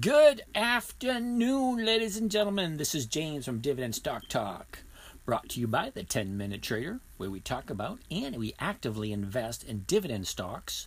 Good 0.00 0.42
afternoon, 0.54 1.84
ladies 1.84 2.16
and 2.16 2.30
gentlemen. 2.30 2.78
This 2.78 2.94
is 2.94 3.04
James 3.04 3.44
from 3.44 3.58
Dividend 3.58 3.96
Stock 3.96 4.28
Talk, 4.28 4.78
brought 5.26 5.50
to 5.50 5.60
you 5.60 5.66
by 5.66 5.90
the 5.90 6.04
10 6.04 6.38
Minute 6.38 6.62
Trader, 6.62 7.00
where 7.18 7.30
we 7.30 7.40
talk 7.40 7.68
about 7.68 7.98
and 8.10 8.36
we 8.36 8.54
actively 8.58 9.12
invest 9.12 9.62
in 9.62 9.84
dividend 9.86 10.26
stocks 10.26 10.86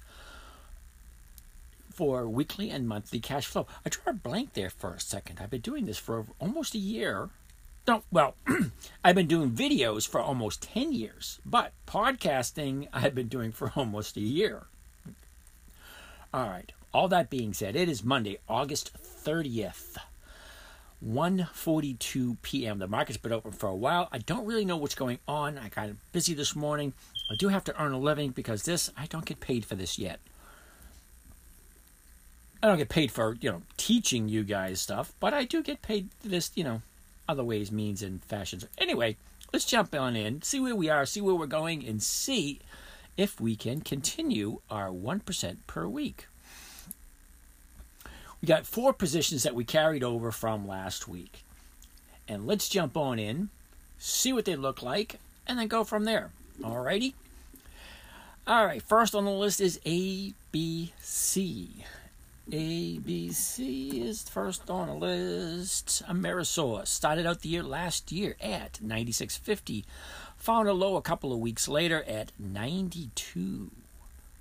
for 1.94 2.28
weekly 2.28 2.72
and 2.72 2.88
monthly 2.88 3.20
cash 3.20 3.46
flow. 3.46 3.68
I 3.86 3.90
drew 3.90 4.04
a 4.08 4.14
blank 4.14 4.54
there 4.54 4.72
for 4.72 4.94
a 4.94 5.00
second. 5.00 5.40
I've 5.40 5.52
been 5.52 5.62
doing 5.62 5.86
this 5.86 6.00
for 6.00 6.26
almost 6.40 6.74
a 6.74 6.80
year. 6.80 7.30
No, 7.88 8.04
well, 8.10 8.36
I've 9.04 9.16
been 9.16 9.28
doing 9.28 9.52
videos 9.52 10.08
for 10.08 10.22
almost 10.22 10.64
10 10.64 10.92
years, 10.92 11.40
but 11.46 11.74
podcasting 11.86 12.88
I've 12.92 13.14
been 13.14 13.28
doing 13.28 13.52
for 13.52 13.74
almost 13.76 14.18
a 14.18 14.22
year. 14.22 14.64
All 16.34 16.50
right. 16.50 16.72
All 16.94 17.08
that 17.08 17.30
being 17.30 17.54
said, 17.54 17.76
it 17.76 17.90
is 17.90 18.04
Monday, 18.04 18.38
August 18.48 18.92
30th. 19.26 19.98
1:42 21.06 22.38
p.m. 22.44 22.80
The 22.80 22.88
market's 22.88 23.18
been 23.18 23.34
open 23.34 23.52
for 23.52 23.68
a 23.68 23.76
while. 23.76 24.08
I 24.12 24.20
don't 24.20 24.46
really 24.46 24.64
know 24.64 24.78
what's 24.78 24.96
going 24.96 25.20
on. 25.28 25.58
I 25.58 25.68
got 25.68 25.90
busy 26.12 26.34
this 26.34 26.56
morning. 26.56 26.94
I 27.30 27.36
do 27.36 27.50
have 27.50 27.64
to 27.66 27.82
earn 27.82 27.92
a 27.92 27.98
living 27.98 28.30
because 28.30 28.64
this 28.64 28.90
I 28.96 29.08
don't 29.08 29.26
get 29.26 29.40
paid 29.40 29.66
for 29.66 29.76
this 29.76 30.00
yet. 30.00 30.20
I 32.62 32.68
don't 32.68 32.78
get 32.78 32.88
paid 32.88 33.12
for, 33.12 33.36
you 33.42 33.52
know, 33.52 33.64
teaching 33.76 34.30
you 34.30 34.44
guys 34.44 34.80
stuff, 34.80 35.12
but 35.20 35.34
I 35.34 35.44
do 35.44 35.62
get 35.62 35.82
paid 35.82 36.08
this, 36.24 36.52
you 36.56 36.64
know, 36.64 36.82
other 37.28 37.44
ways, 37.44 37.74
means, 37.74 38.02
and 38.02 38.24
fashions. 38.24 38.66
Anyway, 38.78 39.18
let's 39.52 39.66
jump 39.66 39.94
on 39.94 40.16
in, 40.16 40.42
see 40.44 40.62
where 40.62 40.76
we 40.76 40.90
are, 40.90 41.06
see 41.06 41.20
where 41.20 41.36
we're 41.36 41.46
going, 41.46 41.86
and 41.86 42.02
see 42.02 42.62
if 43.18 43.42
we 43.42 43.58
can 43.58 43.82
continue 43.82 44.62
our 44.72 44.90
1% 44.90 45.58
per 45.68 45.88
week. 45.88 46.28
We 48.44 48.48
got 48.48 48.66
four 48.66 48.92
positions 48.92 49.44
that 49.44 49.56
we 49.56 49.64
carried 49.64 50.04
over 50.04 50.30
from 50.30 50.68
last 50.68 51.08
week. 51.08 51.46
And 52.28 52.46
let's 52.46 52.68
jump 52.68 52.98
on 52.98 53.18
in, 53.18 53.48
see 53.98 54.34
what 54.34 54.44
they 54.44 54.58
look 54.58 54.82
like, 54.82 55.18
and 55.48 55.58
then 55.58 55.70
go 55.70 55.86
from 55.86 56.04
there. 56.04 56.32
Alrighty? 56.60 57.14
Alright, 58.46 58.82
first 58.82 59.16
on 59.16 59.24
the 59.24 59.32
list 59.32 59.62
is 59.62 59.80
ABC. 59.86 60.92
ABC 62.52 63.94
is 63.94 64.24
first 64.24 64.70
on 64.70 64.90
the 64.90 64.94
list. 64.94 66.04
Amerisource 66.06 66.88
started 66.88 67.26
out 67.26 67.44
the 67.44 67.50
year 67.50 67.64
last 67.64 68.12
year 68.12 68.36
at 68.42 68.74
96.50. 68.84 69.86
Found 70.36 70.68
a 70.68 70.74
low 70.74 70.98
a 70.98 71.02
couple 71.02 71.32
of 71.32 71.40
weeks 71.40 71.70
later 71.70 72.04
at 72.04 72.34
92 72.38 73.72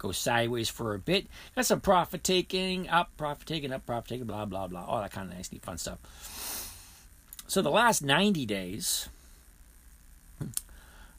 go 0.02 0.12
sideways 0.12 0.68
for 0.68 0.92
a 0.94 0.98
bit. 0.98 1.26
Got 1.54 1.66
some 1.66 1.80
profit 1.80 2.24
taking, 2.24 2.88
up, 2.88 3.16
profit 3.16 3.46
taking, 3.46 3.72
up, 3.72 3.86
profit 3.86 4.08
taking, 4.08 4.26
blah, 4.26 4.44
blah, 4.44 4.66
blah. 4.66 4.84
All 4.84 5.00
that 5.00 5.12
kind 5.12 5.30
of 5.30 5.36
nice, 5.36 5.48
fun 5.62 5.78
stuff. 5.78 6.00
So 7.46 7.62
the 7.62 7.70
last 7.70 8.02
90 8.02 8.44
days, 8.46 9.08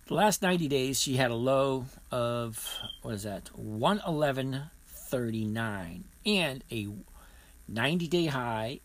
the 0.07 0.13
last 0.13 0.41
90 0.41 0.67
days, 0.67 0.99
she 0.99 1.15
had 1.15 1.31
a 1.31 1.35
low 1.35 1.85
of, 2.11 2.77
what 3.01 3.13
is 3.15 3.23
that, 3.23 3.49
111.39 3.57 6.01
and 6.25 6.63
a 6.71 6.87
90 7.67 8.07
day 8.07 8.25
high 8.25 8.79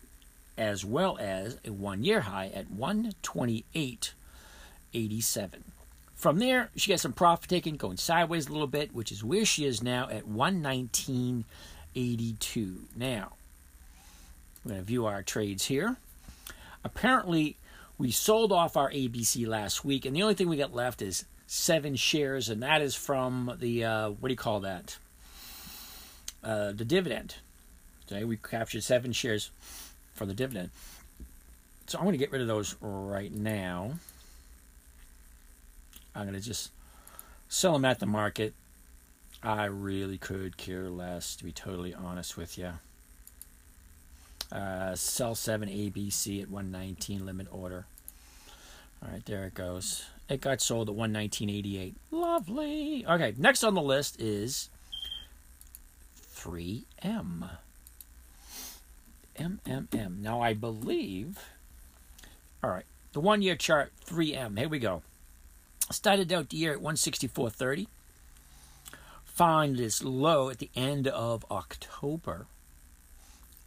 as 0.57 0.83
well 0.85 1.17
as 1.19 1.57
a 1.65 1.71
one 1.71 2.03
year 2.03 2.21
high 2.21 2.51
at 2.53 2.71
128.87. 2.71 5.49
From 6.19 6.39
there, 6.39 6.69
she 6.75 6.91
got 6.91 6.99
some 6.99 7.13
profit 7.13 7.49
taking, 7.49 7.77
going 7.77 7.95
sideways 7.95 8.49
a 8.49 8.51
little 8.51 8.67
bit, 8.67 8.93
which 8.93 9.09
is 9.09 9.23
where 9.23 9.45
she 9.45 9.63
is 9.63 9.81
now 9.81 10.09
at 10.09 10.27
119.82. 10.27 12.75
Now, 12.97 13.31
we're 14.65 14.69
going 14.69 14.81
to 14.81 14.85
view 14.85 15.05
our 15.05 15.23
trades 15.23 15.67
here. 15.67 15.95
Apparently, 16.83 17.55
we 17.97 18.11
sold 18.11 18.51
off 18.51 18.75
our 18.75 18.91
ABC 18.91 19.47
last 19.47 19.85
week, 19.85 20.05
and 20.05 20.13
the 20.13 20.21
only 20.21 20.33
thing 20.33 20.49
we 20.49 20.57
got 20.57 20.75
left 20.75 21.01
is 21.01 21.23
seven 21.47 21.95
shares, 21.95 22.49
and 22.49 22.61
that 22.63 22.81
is 22.81 22.95
from 22.95 23.55
the 23.57 23.85
uh, 23.85 24.09
what 24.09 24.27
do 24.27 24.33
you 24.33 24.37
call 24.37 24.59
that? 24.59 24.97
Uh, 26.43 26.73
the 26.73 26.83
dividend. 26.83 27.35
Okay, 28.11 28.25
we 28.25 28.35
captured 28.35 28.83
seven 28.83 29.13
shares 29.13 29.51
for 30.15 30.25
the 30.25 30.33
dividend. 30.33 30.71
So 31.87 31.97
I'm 31.97 32.03
going 32.03 32.11
to 32.11 32.17
get 32.17 32.33
rid 32.33 32.41
of 32.41 32.49
those 32.49 32.75
right 32.81 33.33
now. 33.33 33.93
I'm 36.15 36.23
going 36.23 36.39
to 36.39 36.45
just 36.45 36.71
sell 37.47 37.73
them 37.73 37.85
at 37.85 37.99
the 37.99 38.05
market. 38.05 38.53
I 39.41 39.65
really 39.65 40.17
could 40.17 40.57
care 40.57 40.89
less, 40.89 41.35
to 41.37 41.43
be 41.43 41.51
totally 41.51 41.93
honest 41.93 42.35
with 42.37 42.57
you. 42.57 42.71
Uh, 44.51 44.95
sell 44.95 45.35
7 45.35 45.69
ABC 45.69 46.41
at 46.41 46.49
119 46.49 47.25
limit 47.25 47.47
order. 47.51 47.85
All 49.01 49.11
right, 49.11 49.25
there 49.25 49.45
it 49.45 49.53
goes. 49.53 50.05
It 50.27 50.41
got 50.41 50.61
sold 50.61 50.89
at 50.89 50.95
119.88. 50.95 51.93
Lovely. 52.11 53.05
Okay, 53.07 53.33
next 53.37 53.63
on 53.63 53.75
the 53.75 53.81
list 53.81 54.19
is 54.19 54.69
3M. 56.35 57.49
MMM. 59.37 60.19
Now 60.19 60.41
I 60.41 60.53
believe. 60.53 61.39
All 62.61 62.69
right, 62.69 62.85
the 63.13 63.21
one 63.21 63.41
year 63.41 63.55
chart 63.55 63.93
3M. 64.05 64.57
Here 64.59 64.67
we 64.67 64.79
go. 64.79 65.01
Started 65.91 66.31
out 66.31 66.49
the 66.49 66.57
year 66.57 66.73
at 66.73 66.79
164.30. 66.79 67.87
Found 69.25 69.79
its 69.79 70.03
low 70.03 70.49
at 70.49 70.59
the 70.59 70.69
end 70.75 71.07
of 71.07 71.45
October 71.49 72.45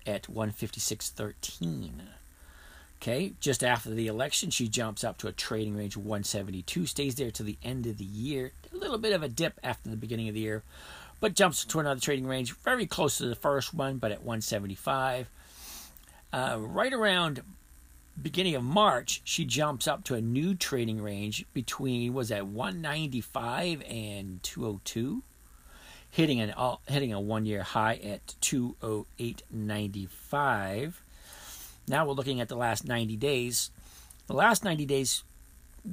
at 0.07 0.25
156.13. 0.25 1.91
Okay, 3.01 3.33
just 3.41 3.65
after 3.65 3.91
the 3.91 4.07
election, 4.07 4.51
she 4.51 4.69
jumps 4.69 5.03
up 5.03 5.19
to 5.19 5.27
a 5.27 5.33
trading 5.33 5.77
range 5.77 5.97
of 5.97 6.05
172, 6.05 6.87
stays 6.87 7.17
there 7.17 7.33
to 7.33 7.43
the 7.43 7.59
end 7.65 7.87
of 7.87 7.99
the 7.99 8.05
year. 8.05 8.53
A 8.73 8.77
little 8.77 8.99
bit 8.99 9.13
of 9.13 9.25
a 9.25 9.29
dip 9.29 9.59
after 9.65 9.91
the 9.91 9.97
beginning 9.97 10.29
of 10.29 10.35
the 10.35 10.41
year, 10.41 10.63
but 11.19 11.35
jumps 11.35 11.65
to 11.65 11.81
another 11.81 11.99
trading 12.01 12.29
range 12.29 12.55
very 12.59 12.87
close 12.87 13.19
to 13.19 13.27
the 13.27 13.35
first 13.35 13.75
one, 13.75 13.99
but 13.99 14.13
at 14.13 14.19
175. 14.19 15.29
Uh, 16.33 16.57
right 16.61 16.93
around 16.93 17.43
beginning 18.21 18.55
of 18.55 18.63
March, 18.63 19.23
she 19.25 19.45
jumps 19.45 19.89
up 19.89 20.05
to 20.05 20.15
a 20.15 20.21
new 20.21 20.55
trading 20.55 21.03
range 21.03 21.45
between 21.53 22.13
was 22.13 22.31
at 22.31 22.47
195 22.47 23.83
and 23.89 24.41
202, 24.43 25.23
hitting 26.11 26.41
an 26.41 26.53
uh, 26.57 26.77
hitting 26.87 27.13
a 27.13 27.21
one 27.21 27.45
year 27.47 27.63
high 27.63 27.95
at 27.97 28.35
208.95. 28.41 30.93
Now 31.89 32.07
we're 32.07 32.13
looking 32.13 32.41
at 32.41 32.49
the 32.49 32.57
last 32.57 32.87
90 32.87 33.17
days. 33.17 33.73
The 34.27 34.35
last 34.35 34.63
90 34.65 34.87
days, 34.87 35.25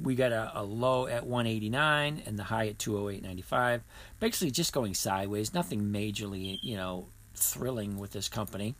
we 0.02 0.14
got 0.14 0.30
a, 0.30 0.52
a 0.54 0.62
low 0.62 1.08
at 1.08 1.26
189 1.26 2.22
and 2.26 2.38
the 2.38 2.44
high 2.44 2.68
at 2.68 2.78
208.95. 2.78 3.80
Basically, 4.20 4.52
just 4.52 4.72
going 4.72 4.94
sideways. 4.94 5.52
Nothing 5.52 5.92
majorly, 5.92 6.60
you 6.62 6.76
know, 6.76 7.08
thrilling 7.34 7.98
with 7.98 8.12
this 8.12 8.28
company 8.28 8.76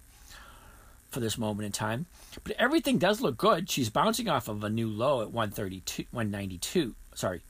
for 1.10 1.20
this 1.20 1.36
moment 1.36 1.66
in 1.66 1.72
time. 1.72 2.06
But 2.44 2.56
everything 2.58 2.98
does 2.98 3.20
look 3.20 3.36
good. 3.36 3.68
She's 3.68 3.90
bouncing 3.90 4.28
off 4.28 4.48
of 4.48 4.64
a 4.64 4.70
new 4.70 4.88
low 4.88 5.22
at 5.22 5.32
132, 5.32 6.04
192. 6.10 6.94
Sorry, 7.14 7.42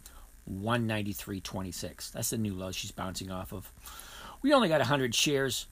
193.26. 0.51 2.12
That's 2.12 2.31
the 2.31 2.39
new 2.39 2.55
low 2.55 2.73
she's 2.73 2.91
bouncing 2.91 3.31
off 3.31 3.53
of. 3.53 3.71
We 4.43 4.53
only 4.53 4.69
got 4.69 4.81
100 4.81 5.15
shares 5.15 5.67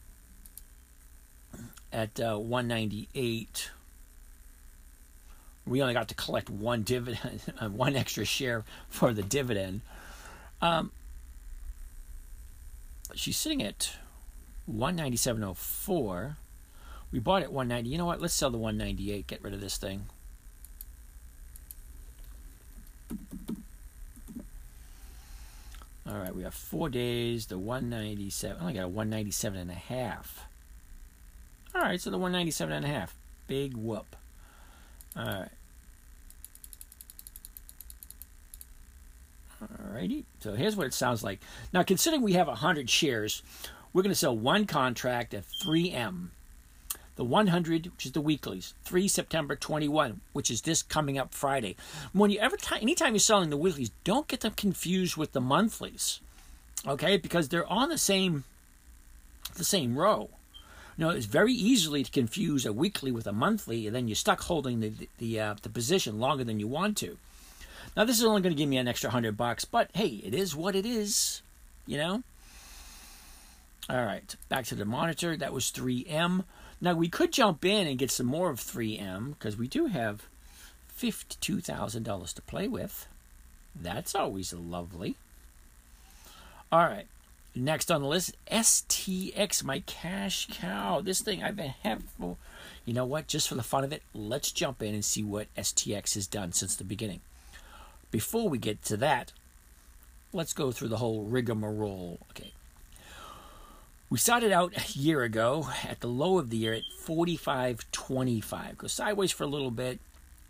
at 1.93 2.21
uh, 2.21 2.37
198. 2.37 3.71
We 5.67 5.83
only 5.83 5.95
got 5.95 6.09
to 6.09 6.15
collect 6.15 6.51
one 6.51 6.83
dividend, 6.83 7.41
one 7.73 7.97
extra 7.97 8.25
share 8.25 8.65
for 8.89 9.13
the 9.13 9.23
dividend. 9.23 9.81
Um, 10.61 10.93
she's 13.15 13.37
sitting 13.37 13.63
at 13.63 13.97
197.04. 14.71 16.37
We 17.11 17.19
bought 17.19 17.43
it 17.43 17.51
190. 17.53 17.89
You 17.89 17.99
know 17.99 18.05
what? 18.05 18.21
Let's 18.21 18.35
sell 18.35 18.51
the 18.51 18.59
198. 18.59 19.27
Get 19.27 19.43
rid 19.43 19.55
of 19.55 19.61
this 19.61 19.77
thing. 19.77 20.07
All 26.09 26.19
right, 26.19 26.35
we 26.35 26.43
have 26.43 26.55
four 26.55 26.89
days. 26.89 27.47
The 27.47 27.59
197. 27.59 28.57
I 28.57 28.61
only 28.61 28.75
got 28.75 28.85
a 28.85 28.89
197 28.89 29.59
and 29.59 29.71
a 29.71 29.75
half 29.75 30.47
All 31.75 31.83
right, 31.83 32.01
so 32.01 32.11
the 32.11 32.19
197 32.19 32.75
and 32.75 32.85
a 32.85 32.89
half. 32.89 33.15
Big 33.47 33.77
whoop. 33.77 34.17
All 35.17 35.25
right. 35.25 35.49
Alrighty. 39.63 40.25
So 40.41 40.55
here's 40.55 40.77
what 40.77 40.87
it 40.87 40.95
sounds 40.95 41.25
like. 41.25 41.41
Now, 41.73 41.83
considering 41.83 42.23
we 42.23 42.35
have 42.35 42.47
100 42.47 42.89
shares, 42.89 43.43
we're 43.93 44.03
going 44.03 44.13
to 44.13 44.19
sell 44.19 44.37
one 44.37 44.67
contract 44.67 45.35
at 45.35 45.45
3M. 45.65 46.29
The 47.19 47.25
100, 47.25 47.87
which 47.87 48.07
is 48.07 48.13
the 48.13 48.21
weeklies, 48.21 48.75
3 48.85 49.09
September 49.09 49.57
21, 49.57 50.21
which 50.35 50.53
is 50.53 50.63
this 50.63 50.85
coming 50.85 51.19
up 51.19 51.35
Friday. 51.35 51.75
When 52.13 52.31
you 52.31 52.39
ever, 52.39 52.57
anytime 52.81 53.15
you're 53.15 53.19
selling 53.19 53.51
the 53.51 53.57
weeklies, 53.57 53.91
don't 54.05 54.29
get 54.29 54.43
them 54.43 54.53
confused 54.53 55.17
with 55.17 55.33
the 55.33 55.41
monthlies, 55.41 56.21
okay? 56.87 57.17
Because 57.17 57.49
they're 57.49 57.67
on 57.67 57.89
the 57.89 57.99
same, 57.99 58.45
the 59.57 59.65
same 59.65 59.99
row. 59.99 60.31
Know, 60.97 61.11
it's 61.11 61.27
very 61.27 61.53
easily 61.53 62.05
to 62.05 62.11
confuse 62.13 62.65
a 62.65 62.73
weekly 62.73 63.11
with 63.11 63.27
a 63.27 63.33
monthly, 63.33 63.89
and 63.89 63.97
then 63.97 64.07
you're 64.07 64.15
stuck 64.15 64.43
holding 64.43 64.79
the 64.79 64.93
the 65.19 65.41
uh, 65.41 65.55
the 65.61 65.69
position 65.69 66.21
longer 66.21 66.45
than 66.45 66.61
you 66.61 66.69
want 66.69 66.97
to. 66.99 67.19
Now, 67.97 68.05
this 68.05 68.19
is 68.19 68.25
only 68.25 68.43
going 68.43 68.55
to 68.55 68.59
give 68.59 68.69
me 68.69 68.77
an 68.77 68.87
extra 68.87 69.11
hundred 69.11 69.37
bucks, 69.37 69.65
but 69.65 69.91
hey, 69.95 70.21
it 70.25 70.35
is 70.35 70.55
what 70.55 70.77
it 70.77 70.87
is, 70.87 71.43
you 71.85 71.99
know. 71.99 72.23
All 73.91 74.05
right, 74.05 74.37
back 74.49 74.67
to 74.67 74.75
the 74.75 74.85
monitor. 74.85 75.37
That 75.37 75.53
was 75.53 75.73
3M. 75.73 76.45
Now 76.81 76.95
we 76.95 77.09
could 77.09 77.33
jump 77.33 77.65
in 77.65 77.87
and 77.87 77.99
get 77.99 78.11
some 78.11 78.27
more 78.27 78.51
of 78.51 78.61
3M 78.61 79.31
because 79.31 79.57
we 79.57 79.67
do 79.67 79.87
have 79.87 80.27
$52,000 80.97 82.35
to 82.35 82.43
play 82.43 82.69
with. 82.69 83.07
That's 83.75 84.15
always 84.15 84.53
lovely. 84.53 85.17
All 86.71 86.85
right. 86.85 87.07
Next 87.55 87.91
on 87.91 88.03
the 88.03 88.09
list, 88.09 88.37
STX, 88.51 89.65
my 89.65 89.81
cash 89.81 90.47
cow. 90.51 91.01
This 91.01 91.21
thing 91.21 91.43
I've 91.43 91.57
been 91.57 91.75
having 91.83 92.07
for, 92.19 92.37
you 92.85 92.95
know 92.95 93.05
what? 93.05 93.27
Just 93.27 93.49
for 93.49 93.57
the 93.57 93.63
fun 93.63 93.83
of 93.83 93.93
it, 93.93 94.03
let's 94.15 94.53
jump 94.53 94.83
in 94.83 94.95
and 94.95 95.05
see 95.05 95.25
what 95.25 95.53
STX 95.57 96.15
has 96.15 96.27
done 96.29 96.53
since 96.53 96.77
the 96.77 96.85
beginning. 96.85 97.21
Before 98.11 98.49
we 98.49 98.59
get 98.59 98.85
to 98.85 98.97
that, 98.99 99.33
let's 100.33 100.53
go 100.53 100.71
through 100.71 100.89
the 100.89 100.99
whole 100.99 101.25
rigmarole. 101.25 102.19
Okay. 102.31 102.53
We 104.11 104.17
started 104.17 104.53
out 104.53 104.73
a 104.75 104.99
year 104.99 105.23
ago 105.23 105.69
at 105.85 106.01
the 106.01 106.07
low 106.07 106.39
of 106.39 106.49
the 106.49 106.57
year 106.57 106.73
at 106.73 106.85
45.25. 107.05 108.79
Goes 108.79 108.93
sideways 108.93 109.33
for 109.33 109.45
a 109.45 109.49
little 109.49 109.71
bit. 109.71 110.01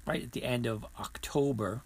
Right 0.06 0.22
at 0.22 0.30
the 0.32 0.44
end 0.44 0.64
of 0.64 0.86
October, 0.98 1.82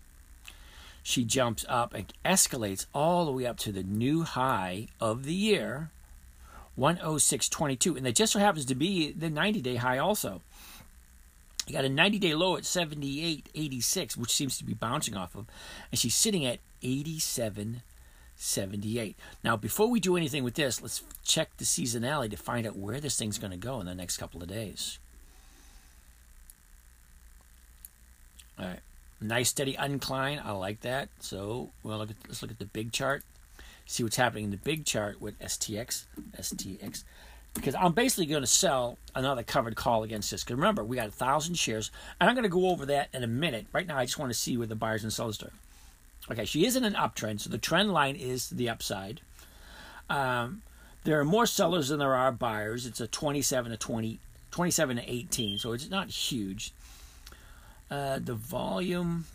she 1.03 1.25
jumps 1.25 1.65
up 1.69 1.95
and 1.95 2.13
escalates 2.25 2.87
all 2.95 3.25
the 3.25 3.33
way 3.33 3.47
up 3.47 3.57
to 3.61 3.73
the 3.73 3.83
new 3.83 4.23
high 4.23 4.89
of 5.01 5.25
the 5.25 5.33
year, 5.33 5.91
106.22. 6.79 7.97
And 7.97 8.07
that 8.07 8.15
just 8.15 8.35
so 8.35 8.39
happens 8.39 8.67
to 8.67 8.75
be 8.75 9.11
the 9.11 9.31
90 9.31 9.63
day 9.63 9.77
high 9.77 9.99
also. 9.99 10.43
You 11.67 11.73
got 11.73 11.85
a 11.85 11.89
90 11.89 12.19
day 12.19 12.35
low 12.35 12.57
at 12.57 12.65
78.86, 12.65 14.17
which 14.17 14.31
seems 14.31 14.59
to 14.59 14.65
be 14.65 14.75
bouncing 14.75 15.17
off 15.17 15.35
of. 15.35 15.47
And 15.91 15.99
she's 15.99 16.15
sitting 16.15 16.45
at 16.45 16.59
87. 16.83 17.83
78. 18.37 19.17
Now, 19.45 19.57
before 19.57 19.89
we 19.89 20.01
do 20.01 20.17
anything 20.17 20.45
with 20.45 20.55
this, 20.55 20.83
let's 20.83 21.03
check 21.25 21.57
the 21.57 21.65
seasonality 21.65 22.31
to 22.31 22.37
find 22.37 22.67
out 22.67 22.77
where 22.77 23.01
this 23.01 23.17
thing's 23.17 23.39
going 23.39 23.53
to 23.53 23.57
go 23.57 23.81
in 23.81 23.87
the 23.87 23.95
next 23.95 24.17
couple 24.17 24.43
of 24.43 24.49
days. 24.49 24.99
All 28.59 28.67
right, 28.67 28.81
nice 29.21 29.49
steady 29.49 29.77
incline. 29.79 30.41
I 30.45 30.53
like 30.53 30.81
that. 30.81 31.09
So, 31.21 31.71
well, 31.83 31.99
look 31.99 32.11
at, 32.11 32.17
let's 32.27 32.43
look 32.43 32.51
at 32.51 32.59
the 32.59 32.67
big 32.67 32.93
chart. 32.93 33.23
See 33.87 34.03
what's 34.03 34.17
happening 34.17 34.45
in 34.45 34.51
the 34.51 34.57
big 34.57 34.85
chart 34.85 35.21
with 35.21 35.39
STX. 35.41 36.05
STX. 36.39 37.05
Because 37.55 37.75
I'm 37.75 37.93
basically 37.93 38.27
going 38.27 38.43
to 38.43 38.47
sell 38.47 38.99
another 39.15 39.43
covered 39.43 39.77
call 39.77 40.05
against 40.05 40.31
this. 40.31 40.43
Because 40.43 40.57
remember, 40.57 40.83
we 40.83 40.97
got 40.97 41.09
a 41.09 41.13
thousand 41.13 41.57
shares, 41.57 41.91
and 42.21 42.29
I'm 42.29 42.35
going 42.35 42.45
to 42.45 42.49
go 42.49 42.69
over 42.69 42.87
that 42.87 43.09
in 43.13 43.23
a 43.23 43.27
minute. 43.27 43.67
Right 43.73 43.87
now, 43.87 43.99
I 43.99 44.07
just 44.07 44.19
want 44.19 44.33
to 44.33 44.39
see 44.39 44.57
where 44.57 44.67
the 44.67 44.75
buyers 44.75 45.03
and 45.03 45.13
sellers 45.13 45.43
are. 45.43 45.51
Okay, 46.31 46.45
she 46.45 46.65
is 46.65 46.77
in 46.77 46.85
an 46.85 46.95
uptrend, 46.95 47.41
so 47.41 47.51
the 47.51 47.59
trend 47.59 47.93
line 47.93 48.17
is 48.17 48.51
the 48.51 48.69
upside. 48.69 49.21
Um, 50.09 50.63
there 51.05 51.19
are 51.19 51.25
more 51.25 51.47
sellers 51.47 51.89
than 51.89 51.99
there 51.99 52.15
are 52.15 52.31
buyers. 52.31 52.87
It's 52.87 53.01
a 53.01 53.09
27 53.09 53.73
to 53.73 53.77
20, 53.77 54.19
27 54.51 54.97
to 54.97 55.13
18, 55.13 55.59
so 55.59 55.73
it's 55.73 55.91
not 55.91 56.09
huge. 56.11 56.73
Uh, 57.91 58.21
the 58.21 58.35
volume, 58.35 59.27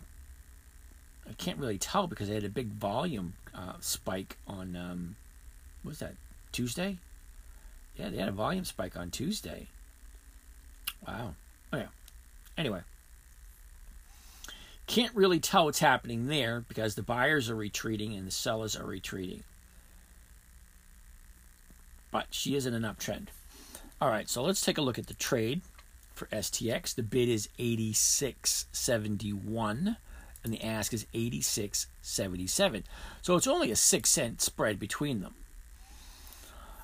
I 1.28 1.32
can't 1.34 1.58
really 1.58 1.78
tell 1.78 2.06
because 2.06 2.28
they 2.28 2.34
had 2.34 2.44
a 2.44 2.48
big 2.48 2.68
volume 2.68 3.34
uh, 3.54 3.74
spike 3.80 4.38
on, 4.46 4.74
um, 4.74 5.16
what 5.82 5.90
was 5.90 5.98
that, 5.98 6.14
Tuesday? 6.52 6.98
Yeah, 7.96 8.08
they 8.08 8.16
had 8.16 8.28
a 8.28 8.32
volume 8.32 8.64
spike 8.64 8.96
on 8.96 9.10
Tuesday. 9.10 9.66
Wow. 11.06 11.34
Oh, 11.72 11.76
yeah. 11.76 11.86
Anyway. 12.56 12.80
Can't 14.88 15.14
really 15.14 15.38
tell 15.38 15.66
what's 15.66 15.78
happening 15.80 16.26
there 16.26 16.64
because 16.66 16.94
the 16.94 17.02
buyers 17.02 17.50
are 17.50 17.54
retreating 17.54 18.14
and 18.14 18.26
the 18.26 18.32
sellers 18.32 18.74
are 18.74 18.86
retreating. 18.86 19.42
But 22.10 22.28
she 22.30 22.56
is 22.56 22.64
in 22.64 22.72
an 22.72 22.84
uptrend. 22.84 23.26
All 24.00 24.08
right, 24.08 24.30
so 24.30 24.42
let's 24.42 24.62
take 24.62 24.78
a 24.78 24.82
look 24.82 24.98
at 24.98 25.06
the 25.06 25.14
trade 25.14 25.60
for 26.14 26.24
STX. 26.26 26.94
The 26.94 27.02
bid 27.02 27.28
is 27.28 27.50
86.71 27.58 29.96
and 30.42 30.52
the 30.52 30.64
ask 30.64 30.94
is 30.94 31.04
86.77. 31.14 32.84
So 33.20 33.36
it's 33.36 33.46
only 33.46 33.70
a 33.70 33.76
6 33.76 34.08
cent 34.08 34.40
spread 34.40 34.78
between 34.78 35.20
them. 35.20 35.34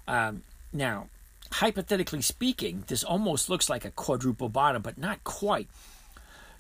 Um, 0.06 0.42
now, 0.74 1.08
hypothetically 1.52 2.20
speaking, 2.20 2.84
this 2.88 3.02
almost 3.02 3.48
looks 3.48 3.70
like 3.70 3.86
a 3.86 3.90
quadruple 3.90 4.50
bottom, 4.50 4.82
but 4.82 4.98
not 4.98 5.24
quite. 5.24 5.68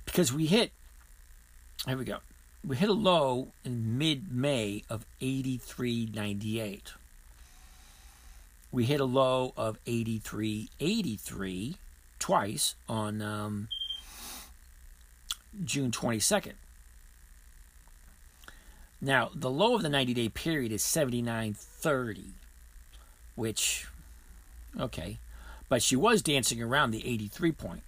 Because 0.06 0.32
we 0.32 0.46
hit 0.46 0.72
here 1.86 1.96
we 1.96 2.04
go. 2.04 2.18
We 2.66 2.76
hit 2.76 2.88
a 2.88 2.94
low 2.94 3.48
in 3.64 3.98
mid 3.98 4.32
May 4.32 4.84
of 4.88 5.04
83.98. 5.20 6.80
We 8.72 8.84
hit 8.84 9.00
a 9.00 9.04
low 9.04 9.52
of 9.56 9.78
83.83 9.84 11.74
twice 12.18 12.74
on 12.88 13.20
um, 13.20 13.68
June 15.64 15.90
22nd. 15.90 16.54
Now, 19.00 19.30
the 19.34 19.50
low 19.50 19.74
of 19.74 19.82
the 19.82 19.90
90 19.90 20.14
day 20.14 20.28
period 20.30 20.72
is 20.72 20.82
79.30, 20.82 22.24
which, 23.34 23.86
okay, 24.80 25.18
but 25.68 25.82
she 25.82 25.96
was 25.96 26.22
dancing 26.22 26.62
around 26.62 26.90
the 26.90 27.06
83 27.06 27.52
point. 27.52 27.82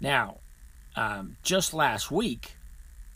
Now, 0.00 0.38
um, 0.96 1.36
just 1.42 1.74
last 1.74 2.10
week, 2.10 2.56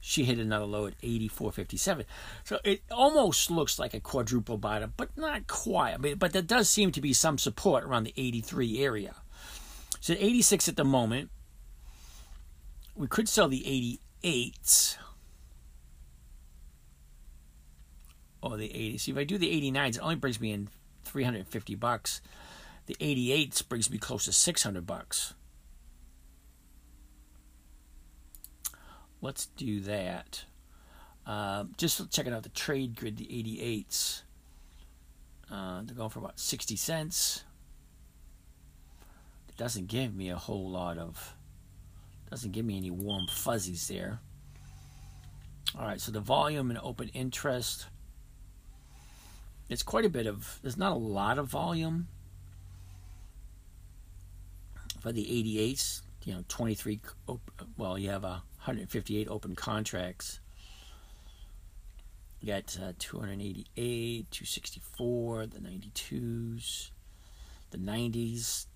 she 0.05 0.25
hit 0.25 0.41
another 0.41 0.67
low 0.67 0.87
at 0.87 1.01
84.57. 1.01 2.05
So 2.43 2.59
it 2.65 2.83
almost 2.91 3.53
looks 3.53 3.79
like 3.79 3.95
a 3.95 4.01
quadruple 4.01 4.59
bottom, 4.59 4.93
but 4.97 5.17
not 5.17 5.47
quite. 5.47 5.95
I 5.95 5.97
mean, 5.97 6.17
but 6.17 6.33
there 6.33 6.43
does 6.43 6.69
seem 6.69 6.91
to 6.93 7.01
be 7.01 7.13
some 7.13 7.39
support 7.39 7.85
around 7.85 8.05
the 8.05 8.15
83 8.17 8.83
area. 8.83 9.15
So 10.01 10.15
86 10.19 10.69
at 10.69 10.77
the 10.77 10.85
moment. 10.85 11.31
We 12.97 13.07
could 13.07 13.29
sell 13.29 13.47
the 13.49 14.01
88s. 14.25 14.97
Or 18.43 18.57
the 18.57 18.69
80s. 18.69 19.03
See, 19.03 19.13
if 19.13 19.17
I 19.17 19.23
do 19.23 19.39
the 19.39 19.53
89s, 19.73 19.97
it 19.97 20.03
only 20.03 20.17
brings 20.17 20.41
me 20.41 20.51
in 20.51 20.69
350 21.05 21.77
bucks. 21.77 22.21
The 22.87 22.97
88s 22.97 23.69
brings 23.69 23.89
me 23.89 23.99
close 23.99 24.25
to 24.25 24.33
600 24.33 24.85
bucks. 24.85 25.35
Let's 29.23 29.47
do 29.57 29.81
that. 29.81 30.45
Uh, 31.27 31.65
just 31.79 32.11
checking 32.11 32.35
out 32.35 32.43
the 32.43 32.49
trade 32.51 32.97
grid, 32.97 33.17
the 33.17 33.25
88s. 33.25 34.23
Uh, 35.51 35.83
they're 35.85 35.95
going 35.95 36.11
for 36.11 36.19
about 36.19 36.39
60 36.39 36.77
cents. 36.77 37.45
It 39.49 39.57
doesn't 39.57 39.87
give 39.87 40.15
me 40.15 40.31
a 40.31 40.37
whole 40.37 40.69
lot 40.69 40.99
of, 40.99 41.35
doesn't 42.31 42.53
give 42.53 42.65
me 42.65 42.77
any 42.77 42.91
warm 42.91 43.27
fuzzies 43.29 43.87
there. 43.89 44.19
All 45.79 45.87
right, 45.87 46.01
so 46.01 46.11
the 46.11 46.21
volume 46.21 46.71
and 46.71 46.79
open 46.83 47.09
interest. 47.15 47.87
It's 49.69 49.83
quite 49.83 50.05
a 50.05 50.11
bit 50.11 50.27
of, 50.27 50.59
there's 50.63 50.77
not 50.77 50.93
a 50.93 50.97
lot 50.97 51.39
of 51.39 51.47
volume 51.47 52.09
for 55.01 55.13
the 55.13 55.25
88s. 55.25 56.03
You 56.25 56.35
know, 56.35 56.45
23, 56.49 57.01
well, 57.77 57.99
you 57.99 58.11
have 58.11 58.25
a 58.25 58.43
158 58.63 59.27
open 59.29 59.57
contracts. 59.57 60.39
Got 62.47 62.79
uh, 62.81 62.93
288, 62.97 64.31
264, 64.31 65.47
the 65.47 65.59
92s, 65.59 66.91
the 67.73 67.79
90s. 67.79 68.67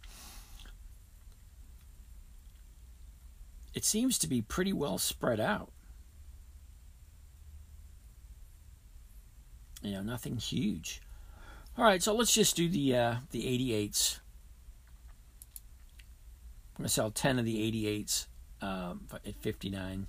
It 3.75 3.85
seems 3.85 4.19
to 4.19 4.27
be 4.27 4.43
pretty 4.43 4.73
well 4.73 4.99
spread 4.99 5.39
out. 5.39 5.71
You 9.83 9.93
know, 9.93 10.03
nothing 10.03 10.39
huge. 10.39 11.01
All 11.79 11.85
right, 11.85 12.03
so 12.03 12.13
let's 12.13 12.35
just 12.35 12.57
do 12.57 12.69
the 12.69 12.97
uh, 12.97 13.15
the 13.31 13.45
88s. 13.45 14.19
I'm 16.77 16.83
to 16.83 16.89
sell 16.89 17.13
10 17.13 17.39
of 17.39 17.45
the 17.45 17.59
88s 17.73 18.27
um, 18.63 19.07
at 19.13 19.35
59. 19.37 20.07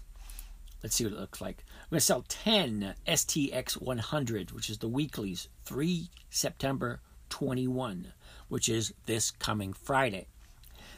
Let's 0.83 0.95
see 0.95 1.05
what 1.05 1.13
it 1.13 1.19
looks 1.19 1.41
like. 1.41 1.63
I'm 1.67 1.89
going 1.89 1.99
to 1.99 2.05
sell 2.05 2.23
10 2.27 2.93
STX 3.07 3.81
100, 3.81 4.51
which 4.51 4.69
is 4.69 4.77
the 4.77 4.87
weeklies, 4.87 5.49
3 5.65 6.09
September 6.29 7.01
21, 7.29 8.13
which 8.47 8.69
is 8.69 8.93
this 9.05 9.31
coming 9.31 9.73
Friday. 9.73 10.27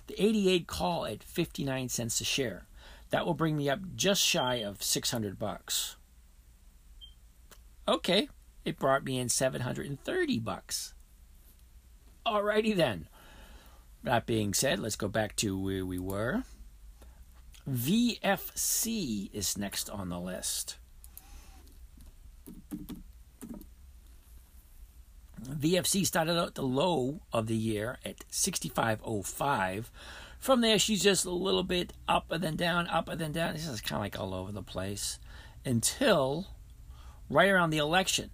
The 0.07 0.21
88 0.21 0.67
call 0.67 1.05
at 1.05 1.23
59 1.23 1.89
cents 1.89 2.19
a 2.19 2.23
share. 2.23 2.65
That 3.11 3.25
will 3.25 3.33
bring 3.33 3.57
me 3.57 3.69
up 3.69 3.79
just 3.95 4.21
shy 4.21 4.55
of 4.55 4.83
600 4.83 5.39
bucks. 5.39 5.95
Okay, 7.87 8.29
it 8.65 8.77
brought 8.77 9.03
me 9.03 9.17
in 9.17 9.29
730 9.29 10.39
bucks. 10.39 10.93
Alrighty 12.25 12.75
then. 12.75 13.07
That 14.03 14.25
being 14.25 14.53
said, 14.53 14.79
let's 14.79 14.95
go 14.95 15.07
back 15.07 15.35
to 15.37 15.57
where 15.57 15.85
we 15.85 15.97
were. 15.97 16.43
VFC 17.69 19.29
is 19.31 19.57
next 19.57 19.89
on 19.89 20.09
the 20.09 20.19
list. 20.19 20.77
VFC 25.47 26.05
started 26.05 26.37
out 26.37 26.55
the 26.55 26.63
low 26.63 27.21
of 27.31 27.47
the 27.47 27.55
year 27.55 27.97
at 28.03 28.27
65.05. 28.29 29.85
From 30.39 30.61
there, 30.61 30.79
she's 30.79 31.03
just 31.03 31.25
a 31.25 31.31
little 31.31 31.63
bit 31.63 31.93
up 32.07 32.31
and 32.31 32.43
then 32.43 32.55
down, 32.55 32.87
up 32.87 33.07
and 33.07 33.19
then 33.19 33.31
down. 33.31 33.53
This 33.53 33.67
is 33.67 33.81
kind 33.81 33.97
of 33.97 34.03
like 34.03 34.19
all 34.19 34.33
over 34.33 34.51
the 34.51 34.63
place 34.63 35.19
until 35.65 36.47
right 37.29 37.49
around 37.49 37.69
the 37.69 37.77
election. 37.77 38.31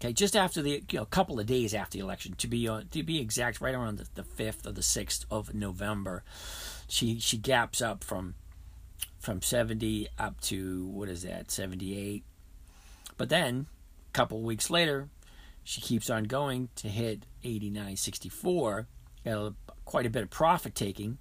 Okay, 0.00 0.12
just 0.14 0.34
after 0.34 0.62
the 0.62 0.82
you 0.90 0.98
know, 0.98 1.04
couple 1.04 1.38
of 1.38 1.46
days 1.46 1.74
after 1.74 1.98
the 1.98 2.04
election, 2.04 2.34
to 2.38 2.48
be 2.48 2.66
uh, 2.66 2.82
to 2.90 3.02
be 3.02 3.20
exact, 3.20 3.60
right 3.60 3.74
around 3.74 4.02
the 4.14 4.24
fifth 4.24 4.66
or 4.66 4.72
the 4.72 4.82
sixth 4.82 5.26
of 5.30 5.52
November, 5.52 6.22
she 6.88 7.18
she 7.18 7.36
gaps 7.36 7.82
up 7.82 8.02
from 8.02 8.34
from 9.20 9.42
seventy 9.42 10.08
up 10.18 10.40
to 10.42 10.86
what 10.86 11.08
is 11.08 11.22
that 11.22 11.50
seventy 11.50 11.96
eight, 11.96 12.24
but 13.16 13.28
then 13.28 13.66
a 14.08 14.12
couple 14.12 14.42
weeks 14.42 14.70
later, 14.70 15.08
she 15.62 15.80
keeps 15.80 16.10
on 16.10 16.24
going 16.24 16.70
to 16.76 16.88
hit 16.88 17.26
eighty 17.44 17.70
nine 17.70 17.96
sixty 17.96 18.28
four, 18.28 18.88
quite 19.84 20.06
a 20.06 20.10
bit 20.10 20.24
of 20.24 20.30
profit 20.30 20.74
taking, 20.74 21.18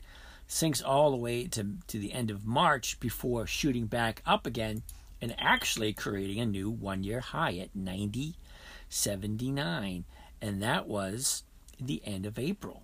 sinks 0.48 0.82
all 0.82 1.12
the 1.12 1.18
way 1.18 1.46
to 1.46 1.76
to 1.88 2.00
the 2.00 2.14
end 2.14 2.32
of 2.32 2.46
March 2.46 3.00
before 3.00 3.46
shooting 3.46 3.86
back 3.86 4.24
up 4.26 4.48
again 4.48 4.82
and 5.22 5.36
actually 5.38 5.94
creating 5.94 6.40
a 6.40 6.46
new 6.46 6.70
one 6.70 7.04
year 7.04 7.20
high 7.20 7.58
at 7.58 7.76
ninety 7.76 8.36
79, 8.90 10.06
and 10.42 10.64
that 10.64 10.88
was 10.88 11.44
the 11.80 12.02
end 12.04 12.26
of 12.26 12.40
April. 12.40 12.84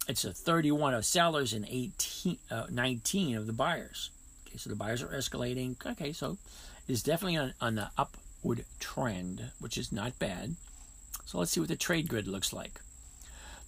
it's 0.08 0.24
a 0.24 0.32
31 0.32 0.94
of 0.94 1.06
sellers 1.06 1.54
and 1.54 1.66
18, 1.70 2.38
uh, 2.50 2.68
19 2.70 3.36
of 3.36 3.48
the 3.48 3.54
buyers. 3.54 4.10
Okay, 4.48 4.58
so 4.58 4.70
the 4.70 4.76
buyers 4.76 5.02
are 5.02 5.10
escalating. 5.10 5.76
Okay, 5.86 6.14
so 6.14 6.38
it's 6.88 7.04
definitely 7.04 7.38
on, 7.38 7.54
on 7.60 7.78
an 7.78 7.88
upward 7.98 8.64
trend, 8.80 9.52
which 9.60 9.78
is 9.78 9.92
not 9.92 10.18
bad. 10.18 10.56
So 11.26 11.40
let's 11.40 11.52
see 11.52 11.60
what 11.60 11.70
the 11.70 11.76
trade 11.76 12.08
grid 12.08 12.28
looks 12.28 12.54
like. 12.54 12.80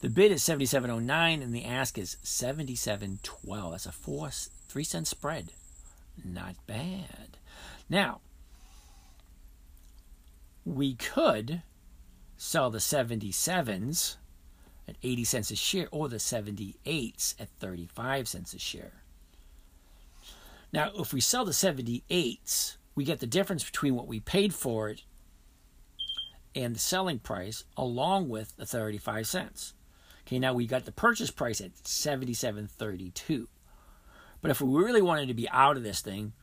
The 0.01 0.09
bid 0.09 0.31
is 0.31 0.41
77.09 0.43 1.43
and 1.43 1.53
the 1.53 1.65
ask 1.65 1.97
is 1.97 2.15
77.12. 2.23 3.71
That's 3.71 3.85
a 3.85 3.91
four 3.91 4.29
three 4.29 4.85
cent 4.85 5.07
spread. 5.07 5.51
Not 6.23 6.55
bad. 6.67 7.37
Now, 7.89 8.21
we 10.69 10.93
could 10.93 11.63
sell 12.37 12.69
the 12.69 12.77
77s 12.77 14.17
at 14.87 14.95
80 15.01 15.23
cents 15.23 15.51
a 15.51 15.55
share 15.55 15.87
or 15.91 16.07
the 16.07 16.17
78s 16.17 17.35
at 17.39 17.49
35 17.59 18.27
cents 18.27 18.53
a 18.53 18.59
share. 18.59 19.03
Now, 20.71 20.91
if 20.95 21.11
we 21.11 21.21
sell 21.21 21.43
the 21.43 21.51
78s, 21.51 22.77
we 22.93 23.03
get 23.03 23.19
the 23.19 23.27
difference 23.27 23.63
between 23.63 23.95
what 23.95 24.07
we 24.07 24.19
paid 24.19 24.53
for 24.53 24.89
it 24.89 25.01
and 26.55 26.75
the 26.75 26.79
selling 26.79 27.19
price 27.19 27.63
along 27.75 28.29
with 28.29 28.55
the 28.55 28.65
35 28.65 29.27
cents. 29.27 29.73
Okay, 30.27 30.37
now 30.37 30.53
we 30.53 30.67
got 30.67 30.85
the 30.85 30.91
purchase 30.91 31.31
price 31.31 31.61
at 31.61 31.73
77.32. 31.83 33.47
But 34.41 34.51
if 34.51 34.61
we 34.61 34.83
really 34.83 35.01
wanted 35.01 35.27
to 35.29 35.33
be 35.33 35.49
out 35.49 35.77
of 35.77 35.83
this 35.83 36.01
thing, 36.01 36.33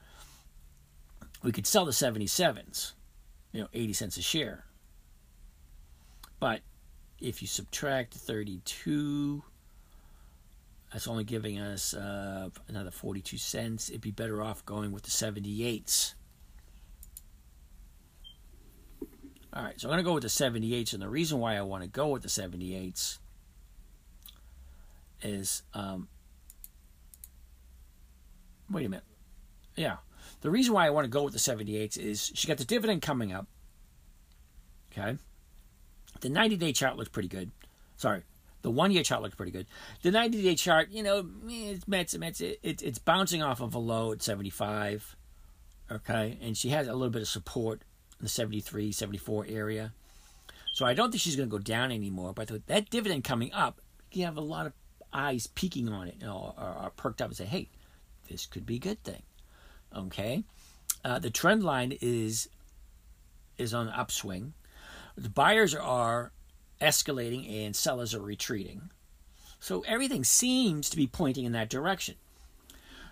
we 1.43 1.53
could 1.53 1.67
sell 1.67 1.85
the 1.85 1.93
77s, 1.93 2.93
you 3.53 3.61
know, 3.61 3.69
80 3.73 3.93
cents 3.93 4.17
a 4.17 4.23
share. 4.23 4.65
But 6.39 6.61
if 7.21 7.41
you 7.41 7.49
subtract 7.49 8.15
32, 8.15 9.43
that's 10.93 11.09
only 11.09 11.25
giving 11.25 11.59
us 11.59 11.95
uh, 11.95 12.51
another 12.69 12.91
42 12.91 13.39
cents. 13.39 13.89
It'd 13.89 14.01
be 14.01 14.11
better 14.11 14.43
off 14.43 14.65
going 14.65 14.93
with 14.93 15.03
the 15.03 15.11
78s. 15.11 16.15
All 19.53 19.63
right, 19.63 19.81
so 19.81 19.89
I'm 19.89 19.93
going 19.93 20.05
to 20.05 20.09
go 20.09 20.13
with 20.13 20.23
the 20.23 20.29
78s, 20.29 20.93
and 20.93 21.03
the 21.03 21.09
reason 21.09 21.39
why 21.39 21.57
I 21.57 21.63
want 21.63 21.83
to 21.83 21.89
go 21.89 22.09
with 22.09 22.23
the 22.23 22.29
78s 22.29 23.19
is 25.23 25.63
um, 25.73 26.09
wait 28.71 28.87
a 28.87 28.89
minute. 28.89 29.05
Yeah. 29.75 29.97
The 30.47 30.53
reason 30.53 30.75
why 30.75 30.87
I 30.87 30.91
want 30.91 31.07
to 31.07 31.11
go 31.11 31.25
with 31.25 31.33
the 31.33 31.41
78s 31.41 31.99
is 31.99 32.31
she 32.33 32.47
got 32.47 32.57
the 32.57 32.65
dividend 32.65 33.03
coming 33.03 33.33
up. 33.33 33.49
Okay. 34.93 35.19
The 36.21 36.29
90 36.29 36.57
day 36.57 36.73
chart 36.73 36.97
looks 36.97 37.09
pretty 37.09 37.27
good. 37.27 37.51
Sorry. 37.97 38.23
The 38.63 38.71
one 38.71 38.93
year 38.93 39.03
chart 39.03 39.23
looks 39.23 39.35
pretty 39.35 39.51
good. 39.51 39.67
The 40.03 40.13
90 40.13 40.45
day 40.45 40.55
chart, 40.55 40.91
you 40.91 41.03
know, 41.03 41.27
eh, 41.51 41.75
it's, 41.89 42.15
it's, 42.15 42.15
it's, 42.15 42.41
it's, 42.63 42.83
it's 42.85 42.99
bouncing 43.01 43.43
off 43.43 43.61
of 43.61 43.75
a 43.75 43.81
low 43.81 44.13
at 44.13 44.23
75. 44.23 45.17
Okay. 45.91 46.39
And 46.41 46.57
she 46.57 46.69
has 46.69 46.87
a 46.87 46.93
little 46.93 47.11
bit 47.11 47.23
of 47.23 47.29
support 47.29 47.83
in 48.21 48.27
the 48.27 48.29
73, 48.29 48.93
74 48.93 49.47
area. 49.49 49.95
So 50.75 50.87
I 50.87 50.95
don't 50.95 51.11
think 51.11 51.23
she's 51.23 51.35
going 51.35 51.49
to 51.49 51.57
go 51.57 51.59
down 51.59 51.91
anymore. 51.91 52.33
But 52.33 52.69
that 52.69 52.89
dividend 52.89 53.25
coming 53.25 53.53
up, 53.53 53.81
you 54.13 54.25
have 54.25 54.37
a 54.37 54.43
lot 54.43 54.67
of 54.67 54.75
eyes 55.13 55.49
peeking 55.49 55.89
on 55.89 56.07
it 56.07 56.15
you 56.21 56.27
know, 56.29 56.55
are, 56.57 56.73
are, 56.85 56.91
perked 56.91 57.21
up 57.21 57.31
and 57.31 57.37
say, 57.37 57.47
hey, 57.47 57.69
this 58.31 58.47
could 58.47 58.65
be 58.65 58.77
a 58.77 58.79
good 58.79 59.03
thing. 59.03 59.23
Okay? 59.97 60.45
Uh, 61.05 61.19
the 61.19 61.31
trend 61.31 61.65
line 61.65 61.97
is 62.01 62.49
is 63.59 63.73
on 63.73 63.89
upswing. 63.89 64.53
The 65.17 65.31
buyers 65.31 65.75
are 65.75 66.33
escalating 66.81 67.65
and 67.65 67.75
sellers 67.75 68.15
are 68.15 68.21
retreating. 68.21 68.91
So 69.61 69.81
everything 69.89 70.25
seems 70.25 70.91
to 70.91 70.97
be 70.97 71.07
pointing 71.07 71.47
in 71.47 71.53
that 71.53 71.71
direction. 71.71 72.17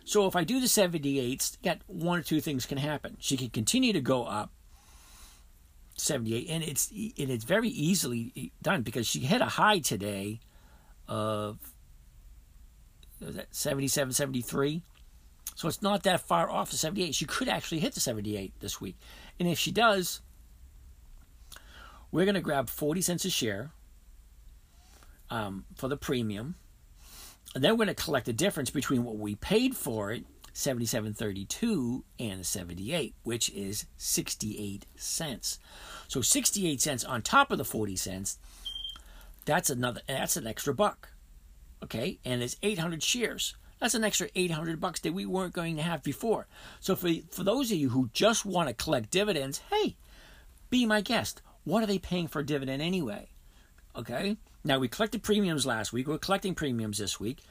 So 0.05 0.27
if 0.27 0.37
I 0.37 0.45
do 0.45 0.61
the 0.61 0.67
78s, 0.67 1.57
got 1.63 1.79
one 1.87 2.19
or 2.19 2.23
two 2.23 2.43
things 2.43 2.67
can 2.67 2.77
happen. 2.77 3.17
She 3.21 3.39
can 3.39 3.49
continue 3.49 3.95
to 3.95 4.03
go 4.03 4.25
up 4.25 4.51
78 5.97 6.49
and 6.51 6.65
it's 6.65 6.91
and 6.91 7.31
it's 7.31 7.45
very 7.45 7.69
easily 7.69 8.53
done 8.61 8.83
because 8.83 9.07
she 9.07 9.21
hit 9.21 9.41
a 9.41 9.47
high 9.47 9.79
today 9.79 10.41
of 11.07 11.59
was 13.25 13.37
that 13.37 13.55
77, 13.55 14.13
73. 14.13 14.83
So 15.55 15.69
it's 15.69 15.83
not 15.83 16.03
that 16.03 16.21
far 16.21 16.51
off 16.51 16.71
the 16.71 16.77
78. 16.77 17.15
She 17.15 17.27
could 17.27 17.49
actually 17.49 17.81
hit 17.81 17.95
the 17.95 18.01
78 18.01 18.53
this 18.61 18.81
week. 18.81 18.97
And 19.39 19.49
if 19.49 19.59
she 19.59 19.71
does, 19.71 20.21
we're 22.11 22.25
going 22.25 22.35
to 22.35 22.41
grab 22.41 22.69
40 22.69 23.01
cents 23.01 23.25
a 23.25 23.31
share 23.31 23.71
um, 25.31 25.65
for 25.77 25.89
the 25.89 25.97
premium. 25.97 26.57
And 27.55 27.63
then 27.63 27.73
we're 27.73 27.85
going 27.85 27.95
to 27.95 28.03
collect 28.03 28.27
the 28.27 28.33
difference 28.33 28.71
between 28.71 29.05
what 29.05 29.17
we 29.17 29.37
paid 29.37 29.77
for 29.77 30.11
it, 30.11 30.25
77.32, 30.55 32.03
and 32.19 32.41
the 32.41 32.45
78, 32.45 33.15
which 33.23 33.51
is 33.51 33.87
68 33.97 34.87
cents. 34.97 35.59
So 36.09 36.21
68 36.21 36.81
cents 36.81 37.05
on 37.05 37.23
top 37.23 37.53
of 37.53 37.59
the 37.59 37.65
40 37.65 37.97
cents, 37.97 38.39
that's 39.45 39.71
another 39.71 40.01
that's 40.09 40.37
an 40.37 40.47
extra 40.47 40.75
buck. 40.75 41.11
Okay? 41.83 42.19
And 42.25 42.43
it's 42.43 42.57
800 42.63 43.03
shares. 43.03 43.55
That's 43.85 43.95
an 43.95 44.03
extra 44.03 44.31
800 44.35 44.81
bucks 44.81 45.01
that 45.01 45.13
we 45.13 45.27
weren't 45.27 45.53
going 45.53 45.77
to 45.77 45.83
have 45.83 46.03
before. 46.03 46.47
So 46.81 46.97
for 46.97 47.11
for 47.31 47.45
those 47.45 47.71
of 47.71 47.77
you 47.77 47.91
who 47.91 48.09
just 48.15 48.47
want 48.47 48.69
to 48.69 48.73
collect 48.73 49.11
dividends, 49.11 49.61
hey, 49.71 49.97
be 50.71 50.87
my 50.87 51.03
guest. 51.03 51.43
What 51.65 51.83
are 51.83 51.87
they 51.87 51.99
paying 51.99 52.29
for 52.29 52.39
a 52.39 52.47
dividend 52.47 52.81
anyway? 52.81 53.29
Okay? 53.95 54.39
Now 54.65 54.79
we 54.79 54.89
collected 54.89 55.23
premiums 55.23 55.67
last 55.67 55.93
week. 55.93 56.09
We're 56.09 56.17
collecting 56.17 56.55
premiums 56.55 56.97
this 56.97 57.21
week. 57.21 57.43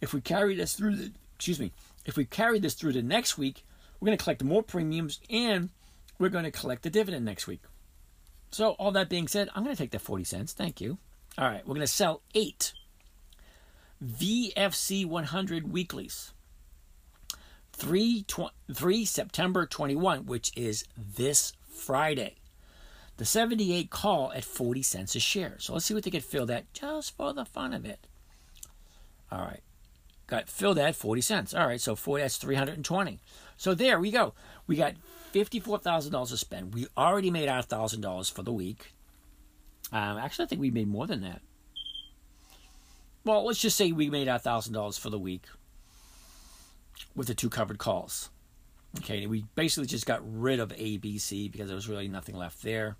If 0.00 0.14
we 0.14 0.22
carry 0.22 0.54
this 0.54 0.72
through 0.72 0.96
the 0.96 1.12
excuse 1.34 1.60
me, 1.60 1.70
if 2.06 2.16
we 2.16 2.24
carry 2.24 2.58
this 2.58 2.72
through 2.72 2.94
the 2.94 3.02
next 3.02 3.36
week, 3.36 3.66
we're 4.00 4.06
going 4.06 4.16
to 4.16 4.24
collect 4.24 4.42
more 4.42 4.62
premiums 4.62 5.20
and 5.28 5.68
we're 6.18 6.30
going 6.30 6.44
to 6.44 6.50
collect 6.50 6.84
the 6.84 6.88
dividend 6.88 7.26
next 7.26 7.46
week. 7.46 7.60
So 8.52 8.70
all 8.78 8.92
that 8.92 9.10
being 9.10 9.28
said, 9.28 9.50
I'm 9.54 9.64
going 9.64 9.76
to 9.76 9.82
take 9.82 9.90
that 9.90 10.00
40 10.00 10.24
cents. 10.24 10.54
Thank 10.54 10.80
you. 10.80 10.96
All 11.36 11.46
right, 11.46 11.60
we're 11.66 11.74
going 11.74 11.86
to 11.86 11.86
sell 11.86 12.22
8 12.34 12.72
VFC 14.02 15.06
100 15.06 15.72
weeklies. 15.72 16.32
3, 17.72 18.22
tw- 18.22 18.52
3 18.72 19.04
September 19.04 19.66
21, 19.66 20.26
which 20.26 20.52
is 20.56 20.84
this 20.96 21.52
Friday. 21.68 22.36
The 23.16 23.24
78 23.24 23.90
call 23.90 24.32
at 24.32 24.44
40 24.44 24.82
cents 24.82 25.14
a 25.14 25.20
share. 25.20 25.56
So 25.58 25.72
let's 25.72 25.84
see 25.84 25.94
what 25.94 26.02
they 26.02 26.10
get 26.10 26.24
filled 26.24 26.50
at 26.50 26.72
just 26.72 27.16
for 27.16 27.32
the 27.32 27.44
fun 27.44 27.72
of 27.72 27.84
it. 27.84 28.06
All 29.30 29.40
right. 29.40 29.62
Got 30.26 30.48
filled 30.48 30.78
at 30.78 30.96
40 30.96 31.20
cents. 31.20 31.54
All 31.54 31.66
right, 31.66 31.80
so 31.80 31.94
40, 31.94 32.22
that's 32.22 32.36
320. 32.38 33.18
So 33.56 33.74
there 33.74 34.00
we 34.00 34.10
go. 34.10 34.34
We 34.66 34.76
got 34.76 34.94
$54,000 35.34 36.28
to 36.28 36.36
spend. 36.36 36.74
We 36.74 36.86
already 36.96 37.30
made 37.30 37.48
our 37.48 37.62
$1,000 37.62 38.32
for 38.32 38.42
the 38.42 38.52
week. 38.52 38.92
Um, 39.92 40.18
actually, 40.18 40.46
I 40.46 40.48
think 40.48 40.60
we 40.60 40.70
made 40.70 40.88
more 40.88 41.06
than 41.06 41.20
that. 41.22 41.42
Well, 43.24 43.46
let's 43.46 43.60
just 43.60 43.76
say 43.76 43.90
we 43.92 44.10
made 44.10 44.28
our 44.28 44.38
$1,000 44.38 44.98
for 44.98 45.08
the 45.10 45.18
week 45.18 45.44
with 47.16 47.26
the 47.26 47.34
two 47.34 47.48
covered 47.48 47.78
calls. 47.78 48.30
Okay, 48.98 49.26
we 49.26 49.44
basically 49.54 49.86
just 49.86 50.06
got 50.06 50.20
rid 50.24 50.60
of 50.60 50.70
ABC 50.70 51.50
because 51.50 51.68
there 51.68 51.74
was 51.74 51.88
really 51.88 52.06
nothing 52.06 52.36
left 52.36 52.62
there. 52.62 52.96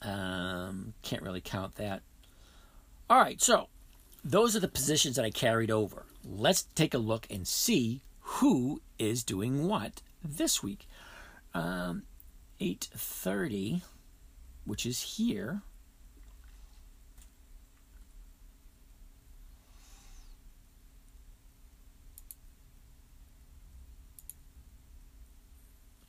Um, 0.00 0.94
can't 1.02 1.22
really 1.22 1.40
count 1.40 1.76
that. 1.76 2.02
All 3.08 3.18
right, 3.18 3.40
so 3.40 3.68
those 4.24 4.56
are 4.56 4.60
the 4.60 4.68
positions 4.68 5.16
that 5.16 5.24
I 5.24 5.30
carried 5.30 5.70
over. 5.70 6.06
Let's 6.24 6.64
take 6.74 6.94
a 6.94 6.98
look 6.98 7.26
and 7.30 7.46
see 7.46 8.00
who 8.20 8.80
is 8.98 9.22
doing 9.22 9.68
what 9.68 10.02
this 10.24 10.62
week. 10.62 10.88
Um, 11.54 12.04
8:30, 12.60 13.82
which 14.64 14.86
is 14.86 15.02
here. 15.02 15.62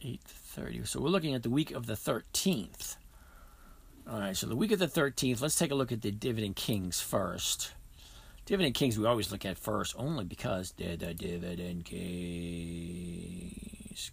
Eight 0.04 0.22
thirty. 0.26 0.84
So 0.86 1.00
we're 1.00 1.10
looking 1.10 1.34
at 1.34 1.44
the 1.44 1.50
week 1.50 1.72
of 1.72 1.86
the 1.88 1.96
thirteenth. 1.96 2.98
All 4.10 4.20
right, 4.20 4.36
so 4.36 4.48
the 4.48 4.56
week 4.56 4.74
of 4.74 4.80
the 4.80 4.88
13th, 4.88 5.42
let's 5.42 5.56
take 5.58 5.72
a 5.72 5.76
look 5.76 5.94
at 5.94 6.02
the 6.02 6.12
Dividend 6.12 6.58
Kings 6.58 7.00
first. 7.00 7.72
Dividend 8.46 8.76
Kings 8.76 9.00
we 9.00 9.06
always 9.06 9.32
look 9.32 9.46
at 9.46 9.58
first, 9.58 9.96
only 9.98 10.26
because 10.26 10.74
they're 10.74 10.98
the 10.98 11.14
Dividend 11.14 11.86
Kings. 11.86 12.12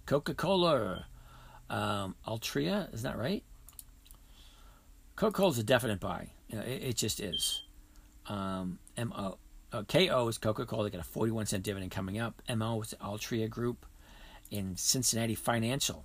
Coca 0.07 0.33
Cola, 0.35 1.07
um, 1.69 2.15
Altria, 2.25 2.95
is 2.95 3.03
that 3.03 3.19
right? 3.19 3.43
Coca 5.17 5.33
Cola 5.33 5.51
is 5.51 5.59
a 5.59 5.65
definite 5.65 5.99
buy. 5.99 6.29
You 6.49 6.59
know, 6.59 6.63
it, 6.63 6.85
it 6.85 6.97
just 6.97 7.19
is. 7.19 7.63
Um, 8.29 8.79
MO, 8.97 9.39
uh, 9.73 9.83
KO 9.89 10.29
is 10.29 10.39
Coca 10.39 10.67
Cola. 10.67 10.85
They 10.85 10.91
got 10.91 11.01
a 11.01 11.05
41 11.05 11.47
cent 11.47 11.65
dividend 11.65 11.91
coming 11.91 12.21
up. 12.21 12.41
MO 12.49 12.81
is 12.81 12.95
Altria 13.03 13.51
Group 13.51 13.87
in 14.51 14.77
Cincinnati 14.77 15.35
Financial. 15.35 16.05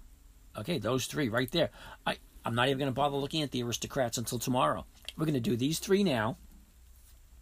Okay, 0.58 0.78
those 0.78 1.06
three 1.06 1.30
right 1.30 1.52
there. 1.52 1.70
I, 2.06 2.18
I'm 2.46 2.56
not 2.56 2.68
even 2.68 2.80
going 2.80 2.92
to 2.92 2.96
bother 2.96 3.18
looking 3.18 3.42
at 3.42 3.52
the 3.52 3.64
aristocrats 3.64 4.18
until 4.18 4.40
tomorrow. 4.40 4.86
We're 5.18 5.26
going 5.26 5.34
to 5.34 5.40
do 5.40 5.56
these 5.56 5.80
three 5.80 6.04
now, 6.04 6.38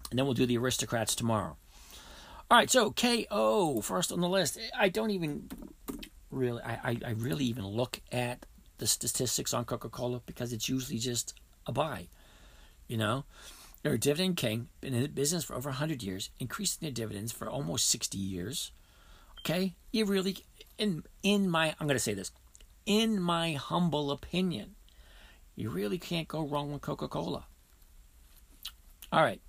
and 0.09 0.17
then 0.17 0.25
we'll 0.25 0.33
do 0.33 0.45
the 0.45 0.57
aristocrats 0.57 1.15
tomorrow. 1.15 1.57
All 2.49 2.57
right, 2.57 2.69
so 2.69 2.91
KO 2.91 3.81
first 3.81 4.11
on 4.11 4.21
the 4.21 4.29
list. 4.29 4.59
I 4.77 4.89
don't 4.89 5.11
even 5.11 5.49
really, 6.31 6.61
I, 6.63 6.97
I 7.05 7.11
really 7.11 7.45
even 7.45 7.65
look 7.65 8.01
at 8.11 8.45
the 8.77 8.87
statistics 8.87 9.53
on 9.53 9.65
Coca 9.65 9.89
Cola 9.89 10.21
because 10.25 10.53
it's 10.53 10.69
usually 10.69 10.99
just 10.99 11.33
a 11.65 11.71
buy. 11.71 12.07
You 12.87 12.97
know, 12.97 13.25
they're 13.81 13.93
a 13.93 13.99
dividend 13.99 14.37
king, 14.37 14.69
been 14.81 14.93
in 14.93 15.11
business 15.11 15.43
for 15.43 15.55
over 15.55 15.69
100 15.69 16.03
years, 16.03 16.29
increasing 16.39 16.79
their 16.81 16.91
dividends 16.91 17.31
for 17.31 17.49
almost 17.49 17.89
60 17.89 18.17
years. 18.17 18.71
Okay, 19.39 19.75
you 19.91 20.05
really, 20.05 20.37
in 20.77 21.03
in 21.21 21.49
my, 21.49 21.75
I'm 21.79 21.87
going 21.87 21.95
to 21.95 21.99
say 21.99 22.13
this, 22.13 22.31
in 22.85 23.21
my 23.21 23.53
humble 23.53 24.11
opinion, 24.11 24.75
you 25.55 25.69
really 25.69 25.97
can't 25.97 26.27
go 26.27 26.45
wrong 26.45 26.71
with 26.71 26.81
Coca 26.81 27.07
Cola. 27.07 27.45
All 29.11 29.21
right. 29.21 29.41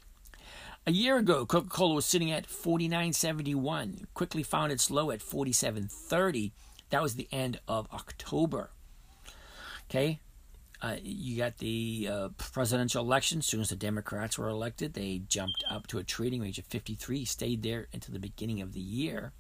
A 0.87 0.92
year 0.92 1.16
ago, 1.16 1.46
Coca 1.46 1.70
Cola 1.70 1.94
was 1.94 2.04
sitting 2.04 2.30
at 2.30 2.46
49.71, 2.46 4.04
quickly 4.12 4.42
found 4.42 4.70
its 4.70 4.90
low 4.90 5.10
at 5.10 5.20
47.30. 5.20 6.52
That 6.90 7.02
was 7.02 7.14
the 7.14 7.28
end 7.32 7.58
of 7.66 7.88
October. 7.90 8.70
Okay. 9.88 10.20
Uh, 10.82 10.96
you 11.02 11.38
got 11.38 11.56
the 11.56 12.08
uh, 12.10 12.28
presidential 12.37 13.02
election. 13.02 13.38
As 13.38 13.46
soon 13.46 13.62
as 13.62 13.70
the 13.70 13.76
Democrats 13.76 14.37
were 14.37 14.50
elected, 14.50 14.92
they 14.92 15.22
jumped 15.26 15.64
up 15.70 15.87
to 15.87 15.98
a 15.98 16.04
trading 16.04 16.42
range 16.42 16.58
of 16.58 16.66
53, 16.66 17.24
stayed 17.24 17.62
there 17.62 17.87
until 17.94 18.12
the 18.12 18.18
beginning 18.18 18.60
of 18.60 18.74
the 18.74 18.80
year. 18.80 19.32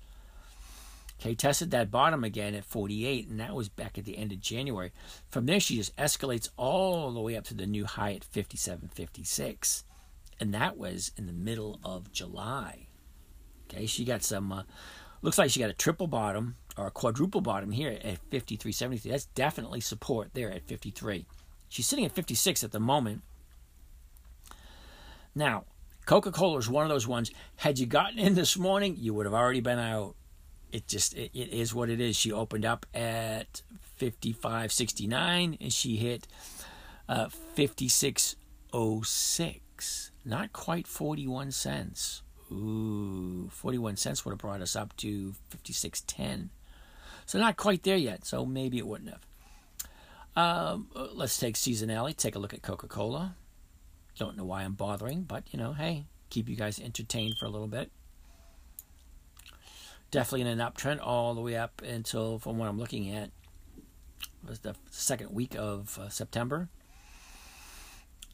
Okay, 1.24 1.34
tested 1.34 1.70
that 1.70 1.90
bottom 1.90 2.22
again 2.22 2.54
at 2.54 2.66
48, 2.66 3.28
and 3.28 3.40
that 3.40 3.54
was 3.54 3.70
back 3.70 3.96
at 3.96 4.04
the 4.04 4.18
end 4.18 4.30
of 4.30 4.40
January. 4.40 4.92
From 5.30 5.46
there, 5.46 5.58
she 5.58 5.76
just 5.76 5.96
escalates 5.96 6.50
all 6.58 7.12
the 7.12 7.20
way 7.22 7.34
up 7.34 7.44
to 7.44 7.54
the 7.54 7.66
new 7.66 7.86
high 7.86 8.12
at 8.12 8.30
57.56, 8.30 9.84
and 10.38 10.52
that 10.52 10.76
was 10.76 11.12
in 11.16 11.24
the 11.24 11.32
middle 11.32 11.80
of 11.82 12.12
July. 12.12 12.88
Okay, 13.66 13.86
she 13.86 14.04
got 14.04 14.22
some. 14.22 14.52
Uh, 14.52 14.62
looks 15.22 15.38
like 15.38 15.50
she 15.50 15.60
got 15.60 15.70
a 15.70 15.72
triple 15.74 16.08
bottom 16.08 16.56
or 16.76 16.88
a 16.88 16.90
quadruple 16.90 17.40
bottom 17.40 17.70
here 17.70 17.98
at 18.04 18.28
53.73. 18.28 19.04
That's 19.04 19.24
definitely 19.24 19.80
support 19.80 20.34
there 20.34 20.50
at 20.50 20.68
53. 20.68 21.24
She's 21.70 21.86
sitting 21.86 22.04
at 22.04 22.12
56 22.12 22.62
at 22.62 22.70
the 22.70 22.80
moment. 22.80 23.22
Now, 25.34 25.64
Coca 26.04 26.32
Cola 26.32 26.58
is 26.58 26.68
one 26.68 26.82
of 26.82 26.90
those 26.90 27.08
ones. 27.08 27.30
Had 27.56 27.78
you 27.78 27.86
gotten 27.86 28.18
in 28.18 28.34
this 28.34 28.58
morning, 28.58 28.96
you 28.98 29.14
would 29.14 29.24
have 29.24 29.34
already 29.34 29.60
been 29.60 29.78
out 29.78 30.16
it 30.74 30.88
just 30.88 31.14
it, 31.14 31.30
it 31.32 31.50
is 31.50 31.72
what 31.72 31.88
it 31.88 32.00
is. 32.00 32.16
She 32.16 32.32
opened 32.32 32.64
up 32.64 32.84
at 32.92 33.62
55.69 34.00 35.58
and 35.60 35.72
she 35.72 35.94
hit 35.96 36.26
uh, 37.08 37.28
56.06. 37.56 40.10
Not 40.24 40.52
quite 40.52 40.88
41 40.88 41.52
cents. 41.52 42.22
Ooh, 42.50 43.48
41 43.52 43.94
cents 43.96 44.24
would 44.24 44.32
have 44.32 44.40
brought 44.40 44.60
us 44.60 44.74
up 44.74 44.96
to 44.96 45.36
56.10. 45.56 46.48
So 47.24 47.38
not 47.38 47.56
quite 47.56 47.84
there 47.84 47.96
yet. 47.96 48.26
So 48.26 48.44
maybe 48.44 48.78
it 48.78 48.86
wouldn't 48.86 49.10
have. 49.10 49.24
Um, 50.36 50.88
let's 51.14 51.38
take 51.38 51.54
seasonality. 51.54 52.16
Take 52.16 52.34
a 52.34 52.40
look 52.40 52.52
at 52.52 52.62
Coca 52.62 52.88
Cola. 52.88 53.36
Don't 54.18 54.36
know 54.36 54.44
why 54.44 54.64
I'm 54.64 54.74
bothering, 54.74 55.22
but 55.22 55.44
you 55.52 55.58
know, 55.58 55.72
hey, 55.72 56.06
keep 56.30 56.48
you 56.48 56.56
guys 56.56 56.80
entertained 56.80 57.36
for 57.38 57.46
a 57.46 57.50
little 57.50 57.68
bit 57.68 57.92
definitely 60.14 60.42
in 60.42 60.60
an 60.60 60.64
uptrend 60.64 61.04
all 61.04 61.34
the 61.34 61.40
way 61.40 61.56
up 61.56 61.82
until, 61.82 62.38
from 62.38 62.56
what 62.56 62.68
I'm 62.68 62.78
looking 62.78 63.12
at, 63.12 63.30
was 64.46 64.60
the 64.60 64.76
second 64.88 65.34
week 65.34 65.56
of 65.58 65.98
uh, 65.98 66.08
September. 66.08 66.68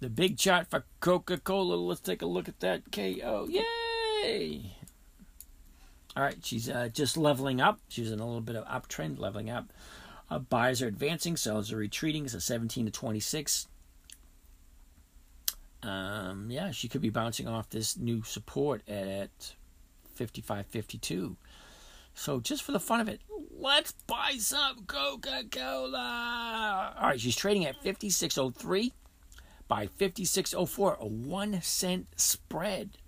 The 0.00 0.10
big 0.10 0.36
chart 0.36 0.68
for 0.68 0.84
Coca 1.00 1.38
Cola. 1.38 1.76
Let's 1.76 2.02
take 2.02 2.20
a 2.20 2.26
look 2.26 2.48
at 2.48 2.60
that 2.60 2.92
KO. 2.92 3.48
Yay! 3.48 4.76
All 6.14 6.22
right, 6.22 6.36
she's 6.42 6.68
uh, 6.68 6.90
just 6.92 7.16
leveling 7.16 7.62
up. 7.62 7.80
She's 7.88 8.12
in 8.12 8.20
a 8.20 8.26
little 8.26 8.42
bit 8.42 8.56
of 8.56 8.66
uptrend, 8.66 9.18
leveling 9.18 9.48
up. 9.48 9.72
Uh, 10.30 10.40
are 10.52 10.86
advancing, 10.86 11.38
sells 11.38 11.72
are 11.72 11.78
retreating. 11.78 12.26
A 12.26 12.40
17 12.40 12.84
to 12.84 12.90
26. 12.90 13.68
um, 15.82 16.50
yeah, 16.50 16.72
she 16.72 16.88
could 16.88 17.00
be 17.00 17.08
bouncing 17.08 17.48
off 17.48 17.70
this 17.70 17.96
new 17.96 18.22
support 18.22 18.86
at 18.86 19.54
55.52. 20.18 21.36
So 22.20 22.38
just 22.38 22.62
for 22.62 22.72
the 22.72 22.78
fun 22.78 23.00
of 23.00 23.08
it, 23.08 23.22
let's 23.50 23.92
buy 24.06 24.34
some 24.36 24.84
Coca-Cola. 24.84 26.92
All 26.98 27.08
right, 27.08 27.18
she's 27.18 27.34
trading 27.34 27.64
at 27.64 27.82
56.03 27.82 28.92
by 29.68 29.86
56.04, 29.86 30.98
a 30.98 31.06
one 31.06 31.62
cent 31.62 32.08
spread. 32.16 32.98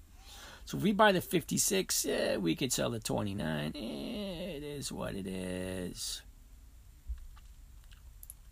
So 0.65 0.79
if 0.79 0.83
we 0.83 0.93
buy 0.93 1.13
the 1.13 1.21
56, 1.21 2.07
eh, 2.07 2.37
we 2.39 2.55
could 2.55 2.73
sell 2.73 2.89
the 2.89 3.01
29. 3.01 3.73
Eh, 3.75 3.79
it 3.79 4.63
is 4.63 4.91
what 4.91 5.15
it 5.15 5.27
is. 5.27 6.23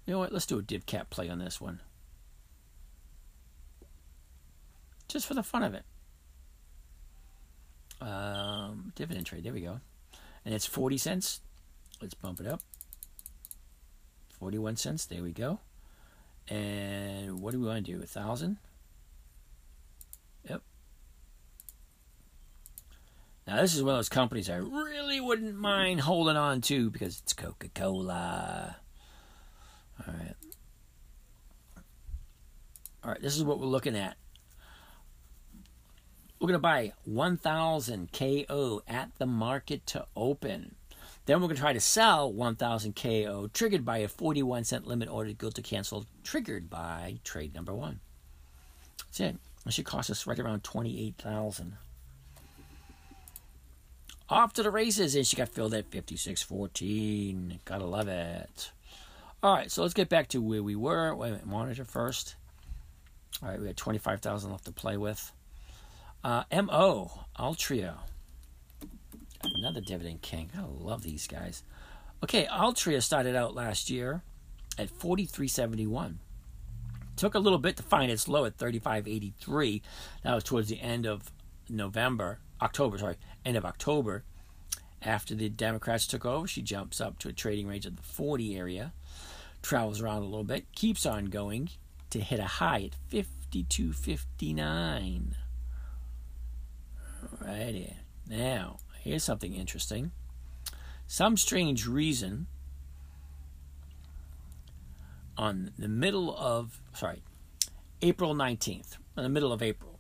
You 0.05 0.12
know 0.12 0.18
what? 0.18 0.31
Let's 0.31 0.44
do 0.44 0.59
a 0.59 0.62
div 0.62 0.85
cap 0.85 1.09
play 1.09 1.31
on 1.31 1.38
this 1.38 1.59
one. 1.59 1.81
Just 5.09 5.25
for 5.25 5.33
the 5.33 5.42
fun 5.42 5.62
of 5.62 5.73
it. 5.73 5.85
Um, 8.03 8.92
dividend 8.94 9.25
trade. 9.25 9.44
There 9.44 9.55
we 9.55 9.62
go. 9.62 9.81
And 10.51 10.57
it's 10.57 10.67
40 10.67 10.99
cents. 10.99 11.43
Let's 12.03 12.15
bump 12.15 12.41
it 12.41 12.47
up. 12.49 12.61
41 14.41 14.75
cents. 14.75 15.05
There 15.05 15.23
we 15.23 15.31
go. 15.31 15.61
And 16.49 17.41
what 17.41 17.53
do 17.53 17.61
we 17.61 17.69
want 17.69 17.87
to 17.87 17.93
do? 17.93 18.03
A 18.03 18.05
thousand? 18.05 18.57
Yep. 20.49 20.61
Now, 23.47 23.61
this 23.61 23.77
is 23.77 23.85
one 23.85 23.95
of 23.95 23.99
those 23.99 24.09
companies 24.09 24.51
I 24.51 24.57
really 24.57 25.21
wouldn't 25.21 25.55
mind 25.55 26.01
holding 26.01 26.37
on 26.37 26.63
to 26.63 26.91
because 26.91 27.21
it's 27.21 27.33
Coca 27.33 27.69
Cola. 27.69 28.75
All 30.05 30.13
right. 30.13 30.35
All 33.05 33.13
right, 33.13 33.23
this 33.23 33.37
is 33.37 33.45
what 33.45 33.61
we're 33.61 33.67
looking 33.67 33.95
at. 33.95 34.17
We're 36.40 36.46
going 36.46 36.55
to 36.55 36.59
buy 36.59 36.94
1,000 37.05 38.12
KO 38.12 38.83
at 38.88 39.11
the 39.18 39.26
market 39.26 39.87
to 39.88 40.07
open. 40.16 40.74
Then 41.26 41.37
we're 41.37 41.48
going 41.48 41.57
to 41.57 41.61
try 41.61 41.74
to 41.74 41.81
sell 41.81 42.33
1,000 42.33 42.96
KO 42.96 43.50
triggered 43.53 43.85
by 43.85 43.98
a 43.98 44.09
41 44.09 44.64
cent 44.64 44.87
limit 44.87 45.11
order 45.11 45.35
good 45.35 45.55
to 45.57 45.62
cancel 45.62 46.07
triggered 46.24 46.70
by 46.70 47.18
trade 47.24 47.55
number 47.55 47.74
one. 47.74 48.00
That's 49.05 49.20
it. 49.20 49.37
It 49.66 49.72
should 49.74 49.85
cost 49.85 50.09
us 50.09 50.26
right 50.26 50.38
around 50.38 50.64
28,000. 50.64 51.76
Off 54.31 54.55
to 54.55 54.62
the 54.62 54.70
races, 54.70 55.14
and 55.14 55.26
she 55.26 55.37
got 55.37 55.50
filled 55.50 55.74
at 55.74 55.90
56.14. 55.90 57.59
Gotta 57.66 57.85
love 57.85 58.09
it. 58.09 58.70
All 59.42 59.55
right, 59.55 59.70
so 59.70 59.83
let's 59.83 59.92
get 59.92 60.09
back 60.09 60.29
to 60.29 60.40
where 60.40 60.62
we 60.62 60.74
were. 60.74 61.14
Wait 61.14 61.33
minute, 61.33 61.46
monitor 61.46 61.85
first. 61.85 62.37
All 63.42 63.50
right, 63.50 63.61
we 63.61 63.66
had 63.66 63.76
25,000 63.76 64.50
left 64.50 64.64
to 64.64 64.72
play 64.72 64.96
with. 64.96 65.33
Uh, 66.23 66.45
MO, 66.53 67.25
Altria. 67.39 67.95
Another 69.43 69.81
dividend 69.81 70.21
king. 70.21 70.51
I 70.57 70.61
love 70.63 71.03
these 71.03 71.27
guys. 71.27 71.63
Okay, 72.23 72.47
Altria 72.47 73.03
started 73.03 73.35
out 73.35 73.55
last 73.55 73.89
year 73.89 74.23
at 74.79 74.91
43.71. 74.91 76.17
Took 77.17 77.35
a 77.35 77.39
little 77.39 77.59
bit 77.59 77.79
to 77.79 77.83
find 77.83 78.13
its 78.13 78.29
low 78.29 78.45
at 78.45 78.59
35.83. 78.59 79.81
That 80.23 80.35
was 80.35 80.45
towards 80.45 80.69
the 80.69 80.81
end 80.81 81.07
of 81.07 81.33
November, 81.69 82.39
October, 82.61 82.99
sorry, 82.99 83.17
end 83.45 83.57
of 83.57 83.65
October. 83.65 84.23
After 85.03 85.35
the 85.35 85.49
Democrats 85.49 86.07
took 86.07 86.27
over, 86.27 86.47
she 86.47 86.61
jumps 86.61 87.01
up 87.01 87.19
to 87.21 87.31
a 87.31 87.33
trading 87.33 87.67
range 87.67 87.87
of 87.87 87.97
the 87.97 88.03
40 88.03 88.59
area, 88.59 88.93
travels 89.63 90.03
around 90.03 90.21
a 90.23 90.27
little 90.27 90.45
bit, 90.45 90.71
keeps 90.75 91.07
on 91.07 91.25
going 91.27 91.71
to 92.11 92.21
hit 92.21 92.39
a 92.39 92.45
high 92.45 92.85
at 92.85 92.93
52.59. 93.11 95.37
Righty. 97.40 97.96
Now, 98.29 98.79
here's 99.00 99.24
something 99.24 99.55
interesting. 99.55 100.12
Some 101.07 101.37
strange 101.37 101.87
reason, 101.87 102.46
on 105.37 105.72
the 105.79 105.88
middle 105.88 106.37
of, 106.37 106.81
sorry, 106.92 107.22
April 108.03 108.35
19th, 108.35 108.98
in 109.16 109.22
the 109.22 109.29
middle 109.29 109.53
of 109.53 109.62
April, 109.62 109.98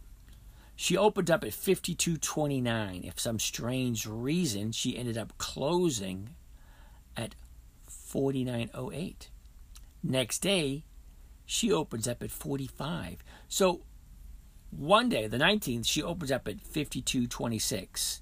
she 0.76 0.96
opened 0.96 1.30
up 1.30 1.42
at 1.44 1.50
52.29. 1.50 3.06
If 3.06 3.18
some 3.18 3.38
strange 3.38 4.06
reason, 4.06 4.72
she 4.72 4.96
ended 4.96 5.18
up 5.18 5.36
closing 5.36 6.30
at 7.16 7.34
49.08. 7.88 9.28
Next 10.02 10.38
day, 10.38 10.84
she 11.44 11.72
opens 11.72 12.06
up 12.06 12.22
at 12.22 12.30
45. 12.30 13.22
So 13.48 13.82
one 14.70 15.08
day, 15.08 15.26
the 15.26 15.38
19th, 15.38 15.86
she 15.86 16.02
opens 16.02 16.30
up 16.30 16.46
at 16.46 16.62
52.26. 16.62 18.20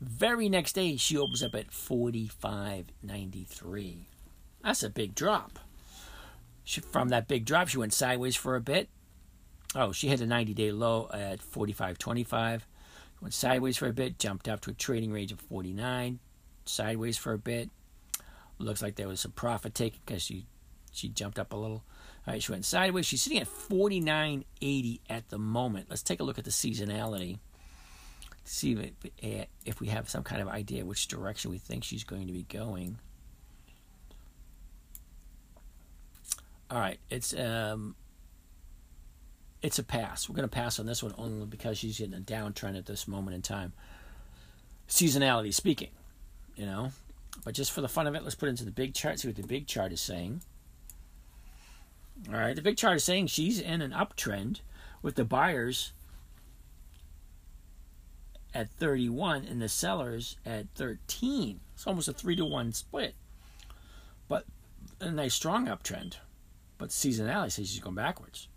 Very 0.00 0.48
next 0.48 0.74
day, 0.74 0.96
she 0.96 1.16
opens 1.16 1.42
up 1.42 1.54
at 1.54 1.70
45.93. 1.70 3.96
That's 4.62 4.82
a 4.82 4.90
big 4.90 5.14
drop. 5.14 5.58
She, 6.64 6.80
from 6.80 7.10
that 7.10 7.28
big 7.28 7.44
drop, 7.44 7.68
she 7.68 7.78
went 7.78 7.92
sideways 7.92 8.34
for 8.34 8.56
a 8.56 8.60
bit. 8.60 8.88
Oh, 9.74 9.92
she 9.92 10.08
hit 10.08 10.20
a 10.20 10.26
90 10.26 10.54
day 10.54 10.72
low 10.72 11.08
at 11.12 11.40
45.25. 11.40 12.62
Went 13.20 13.34
sideways 13.34 13.76
for 13.76 13.88
a 13.88 13.92
bit, 13.92 14.18
jumped 14.18 14.48
up 14.48 14.60
to 14.62 14.70
a 14.70 14.74
trading 14.74 15.12
range 15.12 15.32
of 15.32 15.40
49. 15.40 16.18
Sideways 16.64 17.16
for 17.16 17.32
a 17.32 17.38
bit. 17.38 17.70
Looks 18.58 18.82
like 18.82 18.96
there 18.96 19.08
was 19.08 19.20
some 19.20 19.32
profit 19.32 19.74
taken 19.74 20.00
because 20.04 20.22
she, 20.22 20.46
she 20.92 21.08
jumped 21.08 21.38
up 21.38 21.52
a 21.52 21.56
little. 21.56 21.84
All 22.26 22.32
right, 22.34 22.42
she 22.42 22.50
went 22.50 22.64
sideways. 22.64 23.06
She's 23.06 23.22
sitting 23.22 23.38
at 23.38 23.46
49.80 23.46 25.00
at 25.08 25.28
the 25.28 25.38
moment. 25.38 25.86
Let's 25.88 26.02
take 26.02 26.18
a 26.18 26.24
look 26.24 26.38
at 26.38 26.44
the 26.44 26.50
seasonality. 26.50 27.38
See 28.44 28.72
if, 28.72 28.90
eh, 29.22 29.44
if 29.64 29.80
we 29.80 29.88
have 29.88 30.08
some 30.08 30.24
kind 30.24 30.42
of 30.42 30.48
idea 30.48 30.84
which 30.84 31.06
direction 31.06 31.50
we 31.50 31.58
think 31.58 31.84
she's 31.84 32.04
going 32.04 32.26
to 32.26 32.32
be 32.32 32.42
going. 32.42 32.98
All 36.68 36.80
right, 36.80 36.98
it's 37.10 37.32
um, 37.34 37.94
it's 39.62 39.78
a 39.78 39.84
pass. 39.84 40.28
We're 40.28 40.34
going 40.34 40.48
to 40.48 40.54
pass 40.54 40.80
on 40.80 40.86
this 40.86 41.02
one 41.02 41.14
only 41.16 41.46
because 41.46 41.78
she's 41.78 42.00
in 42.00 42.12
a 42.12 42.18
downtrend 42.18 42.76
at 42.76 42.86
this 42.86 43.06
moment 43.06 43.36
in 43.36 43.42
time. 43.42 43.72
Seasonality 44.88 45.54
speaking, 45.54 45.90
you 46.56 46.66
know. 46.66 46.90
But 47.44 47.54
just 47.54 47.70
for 47.70 47.82
the 47.82 47.88
fun 47.88 48.08
of 48.08 48.16
it, 48.16 48.24
let's 48.24 48.34
put 48.34 48.46
it 48.46 48.50
into 48.50 48.64
the 48.64 48.72
big 48.72 48.94
chart. 48.94 49.20
See 49.20 49.28
what 49.28 49.36
the 49.36 49.46
big 49.46 49.68
chart 49.68 49.92
is 49.92 50.00
saying. 50.00 50.40
All 52.28 52.34
right, 52.34 52.56
the 52.56 52.62
big 52.62 52.76
chart 52.76 52.96
is 52.96 53.04
saying 53.04 53.28
she's 53.28 53.60
in 53.60 53.80
an 53.80 53.92
uptrend 53.92 54.60
with 55.02 55.14
the 55.14 55.24
buyers 55.24 55.92
at 58.54 58.70
31 58.70 59.44
and 59.44 59.60
the 59.60 59.68
sellers 59.68 60.36
at 60.44 60.66
13. 60.74 61.60
It's 61.74 61.86
almost 61.86 62.08
a 62.08 62.12
3 62.12 62.36
to 62.36 62.44
1 62.44 62.72
split. 62.72 63.14
But 64.28 64.46
a 65.00 65.10
nice 65.10 65.34
strong 65.34 65.66
uptrend. 65.66 66.14
But 66.78 66.88
seasonality 66.88 67.52
says 67.52 67.70
she's 67.70 67.80
going 67.80 67.96
backwards. 67.96 68.48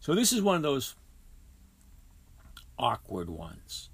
So 0.00 0.14
this 0.14 0.32
is 0.32 0.40
one 0.40 0.56
of 0.56 0.62
those 0.62 0.94
awkward 2.78 3.28
ones 3.28 3.90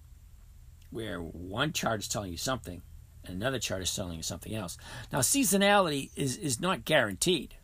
where 0.90 1.18
one 1.18 1.72
chart 1.72 2.00
is 2.00 2.08
telling 2.08 2.30
you 2.30 2.36
something 2.36 2.82
and 3.24 3.36
another 3.36 3.58
chart 3.58 3.82
is 3.82 3.94
telling 3.94 4.16
you 4.16 4.22
something 4.22 4.54
else. 4.54 4.76
Now 5.10 5.20
seasonality 5.20 6.10
is, 6.14 6.36
is 6.36 6.60
not 6.60 6.84
guaranteed 6.84 7.54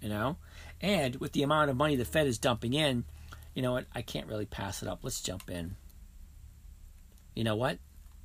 you 0.00 0.08
know? 0.08 0.36
And 0.80 1.16
with 1.16 1.32
the 1.32 1.42
amount 1.42 1.70
of 1.70 1.76
money 1.76 1.96
the 1.96 2.04
Fed 2.04 2.26
is 2.26 2.38
dumping 2.38 2.74
in, 2.74 3.04
you 3.54 3.62
know 3.62 3.72
what? 3.72 3.86
I 3.94 4.02
can't 4.02 4.26
really 4.26 4.46
pass 4.46 4.82
it 4.82 4.88
up. 4.88 5.00
Let's 5.02 5.20
jump 5.20 5.50
in. 5.50 5.76
You 7.34 7.44
know 7.44 7.56
what? 7.56 7.78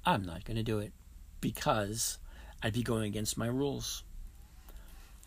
I'm 0.06 0.24
not 0.24 0.46
going 0.46 0.58
to 0.58 0.64
do 0.64 0.80
it 0.80 0.94
because 1.42 2.18
I'd 2.62 2.74
be 2.74 2.84
going 2.84 3.06
against 3.06 3.38
my 3.38 3.48
rules. 3.48 4.04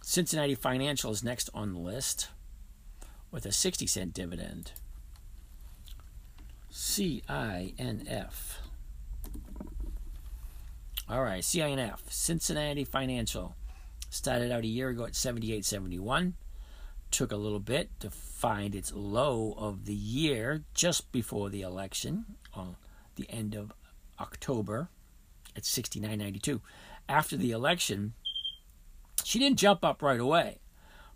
Cincinnati 0.03 0.55
Financial 0.55 1.11
is 1.11 1.25
next 1.25 1.51
on 1.53 1.75
the 1.75 1.81
list 1.81 2.29
with 3.31 3.45
a 3.45 3.53
60 3.53 3.87
cent 3.87 4.15
dividend. 4.15 4.73
CINF. 6.73 8.57
All 11.09 11.23
right, 11.23 11.43
CINF, 11.43 11.99
Cincinnati 12.09 12.85
Financial. 12.85 13.55
Started 14.11 14.51
out 14.51 14.65
a 14.65 14.69
year 14.69 14.89
ago 14.89 15.05
at 15.05 15.13
78.71. 15.13 16.33
Took 17.11 17.33
a 17.33 17.37
little 17.37 17.61
bit 17.61 17.91
to 18.01 18.11
find 18.11 18.75
its 18.75 18.93
low 18.93 19.55
of 19.57 19.85
the 19.85 19.95
year 19.95 20.65
just 20.75 21.11
before 21.13 21.51
the 21.51 21.63
election 21.63 22.25
on 22.55 22.77
the 23.17 23.29
end 23.31 23.55
of 23.55 23.73
October 24.21 24.89
at 25.57 25.63
69.92. 25.63 26.61
After 27.09 27.37
the 27.37 27.51
election, 27.51 28.15
she 29.25 29.39
didn't 29.39 29.59
jump 29.59 29.85
up 29.85 30.03
right 30.03 30.21
away, 30.21 30.59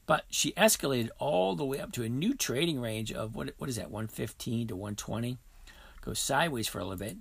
but 0.07 0.24
she 0.31 0.52
escalated 0.52 1.11
all 1.18 1.55
the 1.55 1.64
way 1.64 1.78
up 1.78 1.92
to 1.92 2.02
a 2.02 2.09
new 2.09 2.35
trading 2.35 2.81
range 2.81 3.12
of 3.12 3.35
what 3.35 3.50
what 3.59 3.70
is 3.70 3.76
that 3.76 3.90
115 3.90 4.68
to 4.68 4.76
120. 4.76 5.38
Goes 6.00 6.18
sideways 6.18 6.68
for 6.68 6.78
a 6.78 6.85
little 6.85 6.98
bit 6.98 7.18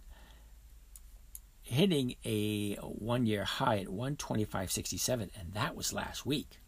hitting 1.72 2.16
a 2.26 2.74
one 2.76 3.26
year 3.26 3.46
high 3.46 3.78
at 3.78 3.88
125.67, 3.88 5.30
and 5.40 5.54
that 5.54 5.74
was 5.74 5.94
last 5.94 6.26
week. 6.26 6.60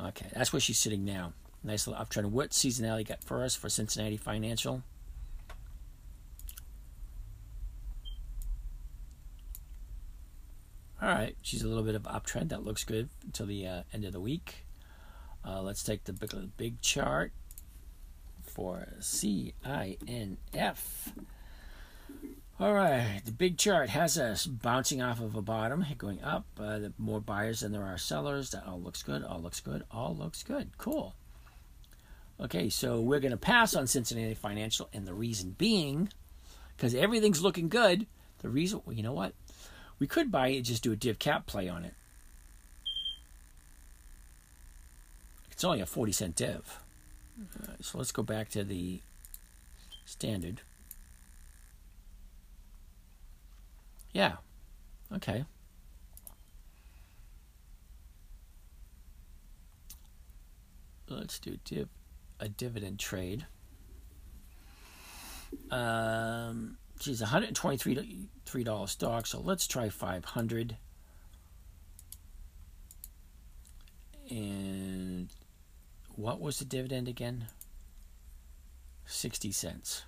Okay, 0.00 0.26
that's 0.32 0.52
where 0.52 0.60
she's 0.60 0.78
sitting 0.78 1.04
now. 1.04 1.32
Nice 1.64 1.88
little 1.88 2.02
uptrend. 2.02 2.26
What 2.26 2.50
seasonality 2.50 3.08
got 3.08 3.24
for 3.24 3.42
us 3.42 3.56
for 3.56 3.68
Cincinnati 3.68 4.16
Financial? 4.16 4.84
All 11.02 11.08
right, 11.08 11.36
she's 11.42 11.62
a 11.62 11.68
little 11.68 11.82
bit 11.82 11.96
of 11.96 12.04
uptrend. 12.04 12.50
That 12.50 12.64
looks 12.64 12.84
good 12.84 13.08
until 13.24 13.46
the 13.46 13.66
uh, 13.66 13.82
end 13.92 14.04
of 14.04 14.12
the 14.12 14.20
week. 14.20 14.66
Uh, 15.44 15.62
let's 15.62 15.82
take 15.82 16.04
the 16.04 16.12
big, 16.12 16.56
big 16.56 16.80
chart 16.80 17.32
for 18.44 18.88
CINF. 19.00 20.36
All 22.60 22.74
right, 22.74 23.20
the 23.24 23.30
big 23.30 23.56
chart 23.56 23.88
has 23.90 24.18
us 24.18 24.44
bouncing 24.44 25.00
off 25.00 25.20
of 25.20 25.36
a 25.36 25.42
bottom, 25.42 25.86
going 25.96 26.20
up. 26.24 26.44
Uh, 26.58 26.80
the 26.80 26.92
more 26.98 27.20
buyers 27.20 27.60
than 27.60 27.70
there 27.70 27.84
are 27.84 27.96
sellers. 27.96 28.50
That 28.50 28.66
all 28.66 28.80
looks 28.80 29.00
good. 29.00 29.22
All 29.22 29.40
looks 29.40 29.60
good. 29.60 29.84
All 29.92 30.16
looks 30.18 30.42
good. 30.42 30.70
Cool. 30.76 31.14
Okay, 32.40 32.68
so 32.68 33.00
we're 33.00 33.20
going 33.20 33.30
to 33.30 33.36
pass 33.36 33.76
on 33.76 33.86
Cincinnati 33.86 34.34
Financial, 34.34 34.88
and 34.92 35.06
the 35.06 35.14
reason 35.14 35.54
being, 35.56 36.08
because 36.76 36.96
everything's 36.96 37.42
looking 37.42 37.68
good. 37.68 38.06
The 38.40 38.48
reason, 38.48 38.82
well, 38.84 38.96
you 38.96 39.04
know 39.04 39.12
what? 39.12 39.34
We 40.00 40.08
could 40.08 40.32
buy 40.32 40.48
it, 40.48 40.62
just 40.62 40.82
do 40.82 40.90
a 40.90 40.96
div 40.96 41.20
cap 41.20 41.46
play 41.46 41.68
on 41.68 41.84
it. 41.84 41.94
It's 45.52 45.62
only 45.62 45.80
a 45.80 45.86
40 45.86 46.10
cent 46.10 46.34
div. 46.34 46.80
So 47.80 47.98
let's 47.98 48.12
go 48.12 48.24
back 48.24 48.48
to 48.50 48.64
the 48.64 49.00
standard. 50.04 50.62
Yeah. 54.12 54.36
Okay. 55.12 55.44
Let's 61.08 61.38
do 61.38 61.58
div 61.64 61.88
a 62.40 62.48
dividend 62.48 62.98
trade. 62.98 63.46
Um, 65.70 66.76
geez, 66.98 67.20
123 67.20 68.28
three 68.44 68.64
dollar 68.64 68.86
stock. 68.86 69.26
So 69.26 69.40
let's 69.40 69.66
try 69.66 69.88
500. 69.88 70.76
And 74.30 75.32
what 76.14 76.40
was 76.40 76.58
the 76.58 76.64
dividend 76.66 77.08
again? 77.08 77.46
60 79.06 79.52
cents. 79.52 80.04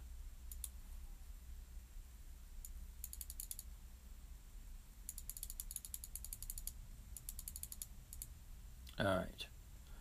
All 9.01 9.07
right. 9.07 9.47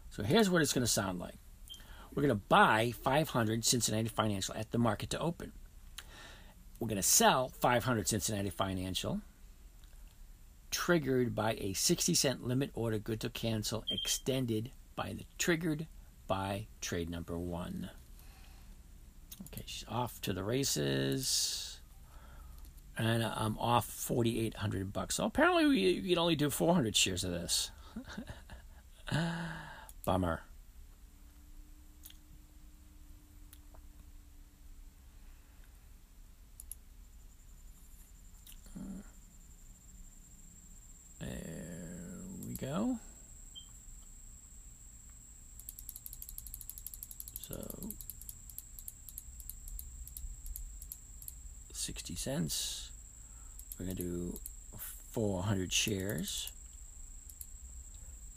So 0.09 0.23
here's 0.23 0.49
what 0.49 0.61
it's 0.61 0.73
going 0.73 0.85
to 0.85 0.91
sound 0.91 1.19
like. 1.19 1.35
We're 2.13 2.23
going 2.23 2.35
to 2.37 2.43
buy 2.49 2.93
500 3.03 3.63
Cincinnati 3.63 4.09
Financial 4.09 4.55
at 4.55 4.71
the 4.71 4.77
market 4.77 5.09
to 5.11 5.19
open. 5.19 5.53
We're 6.79 6.87
going 6.87 6.97
to 6.97 7.03
sell 7.03 7.49
500 7.61 8.07
Cincinnati 8.07 8.49
Financial, 8.49 9.21
triggered 10.71 11.35
by 11.35 11.55
a 11.59 11.73
60 11.73 12.13
cent 12.13 12.43
limit 12.43 12.71
order 12.73 12.99
good 12.99 13.21
to 13.21 13.29
cancel, 13.29 13.85
extended 13.89 14.71
by 14.95 15.13
the 15.13 15.25
triggered 15.37 15.87
by 16.27 16.67
trade 16.81 17.09
number 17.09 17.37
one. 17.37 17.91
Okay, 19.45 19.63
she's 19.65 19.85
off 19.87 20.19
to 20.21 20.33
the 20.33 20.43
races. 20.43 21.79
And 22.97 23.23
I'm 23.23 23.57
off 23.59 23.85
4,800 23.85 24.91
bucks. 24.91 25.15
So 25.15 25.23
apparently, 25.23 25.65
we, 25.65 25.79
you 25.79 26.09
can 26.09 26.17
only 26.17 26.35
do 26.35 26.49
400 26.49 26.97
shares 26.97 27.23
of 27.23 27.31
this. 27.31 27.71
Bummer. 30.05 30.41
There 41.19 41.27
we 42.47 42.55
go. 42.55 42.97
So 47.41 47.55
60 51.73 52.15
cents. 52.15 52.91
We're 53.79 53.85
going 53.87 53.97
to 53.97 54.03
do 54.03 54.39
400 55.13 55.73
shares. 55.73 56.51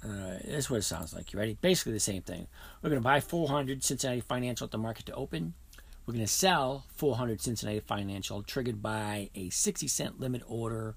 Alright, 0.04 0.44
this 0.44 0.64
is 0.64 0.70
what 0.70 0.78
it 0.78 0.82
sounds 0.82 1.14
like. 1.14 1.32
You 1.32 1.38
ready? 1.38 1.56
Basically 1.60 1.92
the 1.92 2.00
same 2.00 2.22
thing. 2.22 2.48
We're 2.82 2.90
going 2.90 3.00
to 3.00 3.04
buy 3.04 3.20
400 3.20 3.84
Cincinnati 3.84 4.20
Financial 4.20 4.64
at 4.64 4.72
the 4.72 4.78
market 4.78 5.06
to 5.06 5.14
open. 5.14 5.54
We're 6.04 6.14
going 6.14 6.26
to 6.26 6.32
sell 6.32 6.84
400 6.96 7.40
Cincinnati 7.40 7.78
Financial 7.80 8.42
triggered 8.42 8.82
by 8.82 9.30
a 9.36 9.50
60 9.50 9.86
cent 9.86 10.18
limit 10.18 10.42
order 10.48 10.96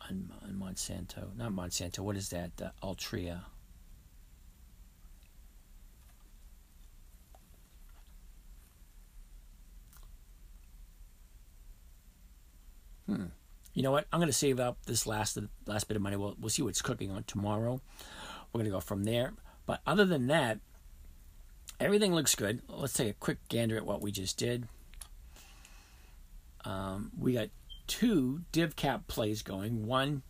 on, 0.09 0.31
on 0.43 0.55
Monsanto. 0.55 1.37
Not 1.37 1.53
Monsanto. 1.53 2.01
What 2.01 2.17
is 2.17 2.31
that? 2.31 2.51
Uh, 2.61 2.71
Altria. 2.83 3.43
Hmm. 13.07 13.27
You 13.75 13.83
know 13.83 13.91
what? 13.91 14.07
I'm 14.13 14.19
going 14.19 14.29
to 14.29 14.33
save 14.33 14.61
up 14.61 14.79
this 14.87 15.07
last 15.07 15.39
last 15.67 15.89
bit 15.89 15.97
of 15.97 16.03
money. 16.03 16.17
We'll 16.17 16.37
we'll 16.39 16.51
see 16.51 16.63
what's 16.63 16.83
cooking 16.83 17.11
on 17.11 17.25
tomorrow. 17.25 17.81
We're 18.53 18.59
going 18.59 18.71
to 18.71 18.77
go 18.77 18.81
from 18.81 19.05
there. 19.05 19.33
But 19.67 19.81
other 19.87 20.05
than 20.05 20.27
that, 20.27 20.59
everything 21.81 22.15
looks 22.15 22.35
good. 22.35 22.63
Let's 22.69 22.93
take 22.93 23.11
a 23.11 23.15
quick 23.15 23.39
gander 23.49 23.77
at 23.77 23.87
what 23.87 24.03
we 24.03 24.13
just 24.13 24.37
did. 24.37 24.67
Um, 26.65 27.11
we 27.19 27.35
got 27.35 27.49
two 27.87 28.43
div 28.53 28.77
cap 28.77 29.07
plays 29.09 29.43
going. 29.43 29.87
One 29.87 30.23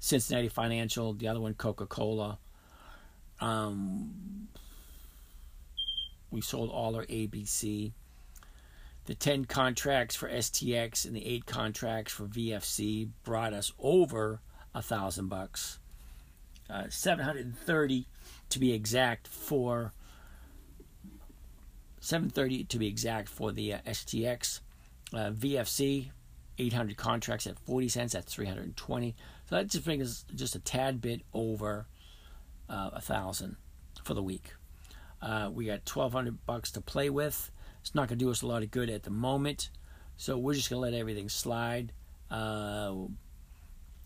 Cincinnati 0.00 0.48
Financial, 0.48 1.12
the 1.12 1.28
other 1.28 1.40
one 1.40 1.54
Coca 1.54 1.86
Cola. 1.86 2.38
Um, 3.40 4.48
we 6.30 6.40
sold 6.40 6.70
all 6.70 6.96
our 6.96 7.06
ABC. 7.06 7.92
The 9.06 9.14
10 9.14 9.46
contracts 9.46 10.14
for 10.14 10.28
STX 10.28 11.06
and 11.06 11.16
the 11.16 11.26
8 11.26 11.46
contracts 11.46 12.12
for 12.12 12.26
VFC 12.26 13.08
brought 13.24 13.54
us 13.54 13.72
over 13.78 14.40
a 14.74 14.82
thousand 14.82 15.28
bucks. 15.28 15.78
Uh, 16.70 16.84
730 16.88 18.06
to 18.50 18.58
be 18.58 18.72
exact 18.72 19.26
for 19.26 19.92
730 22.00 22.64
to 22.64 22.78
be 22.78 22.86
exact 22.86 23.28
for 23.28 23.52
the 23.52 23.74
uh, 23.74 23.78
STX. 23.86 24.60
Uh, 25.12 25.30
VFC 25.30 26.10
800 26.58 26.96
contracts 26.96 27.46
at 27.46 27.58
40 27.58 27.88
cents. 27.88 28.12
That's 28.12 28.32
320. 28.34 29.14
So 29.48 29.56
that 29.56 29.68
just 29.68 29.84
brings 29.84 30.24
just 30.34 30.54
a 30.54 30.58
tad 30.58 31.00
bit 31.00 31.22
over 31.32 31.86
uh, 32.68 32.90
a 32.92 33.00
thousand 33.00 33.56
for 34.04 34.14
the 34.14 34.22
week. 34.22 34.54
Uh, 35.22 35.50
we 35.52 35.66
got 35.66 35.88
1,200 35.88 36.44
bucks 36.46 36.70
to 36.72 36.80
play 36.80 37.10
with. 37.10 37.50
It's 37.80 37.94
not 37.94 38.08
going 38.08 38.18
to 38.18 38.24
do 38.24 38.30
us 38.30 38.42
a 38.42 38.46
lot 38.46 38.62
of 38.62 38.70
good 38.70 38.90
at 38.90 39.04
the 39.04 39.10
moment, 39.10 39.70
so 40.16 40.36
we're 40.36 40.54
just 40.54 40.68
going 40.68 40.78
to 40.78 40.90
let 40.90 40.98
everything 40.98 41.28
slide. 41.28 41.92
Uh, 42.30 42.94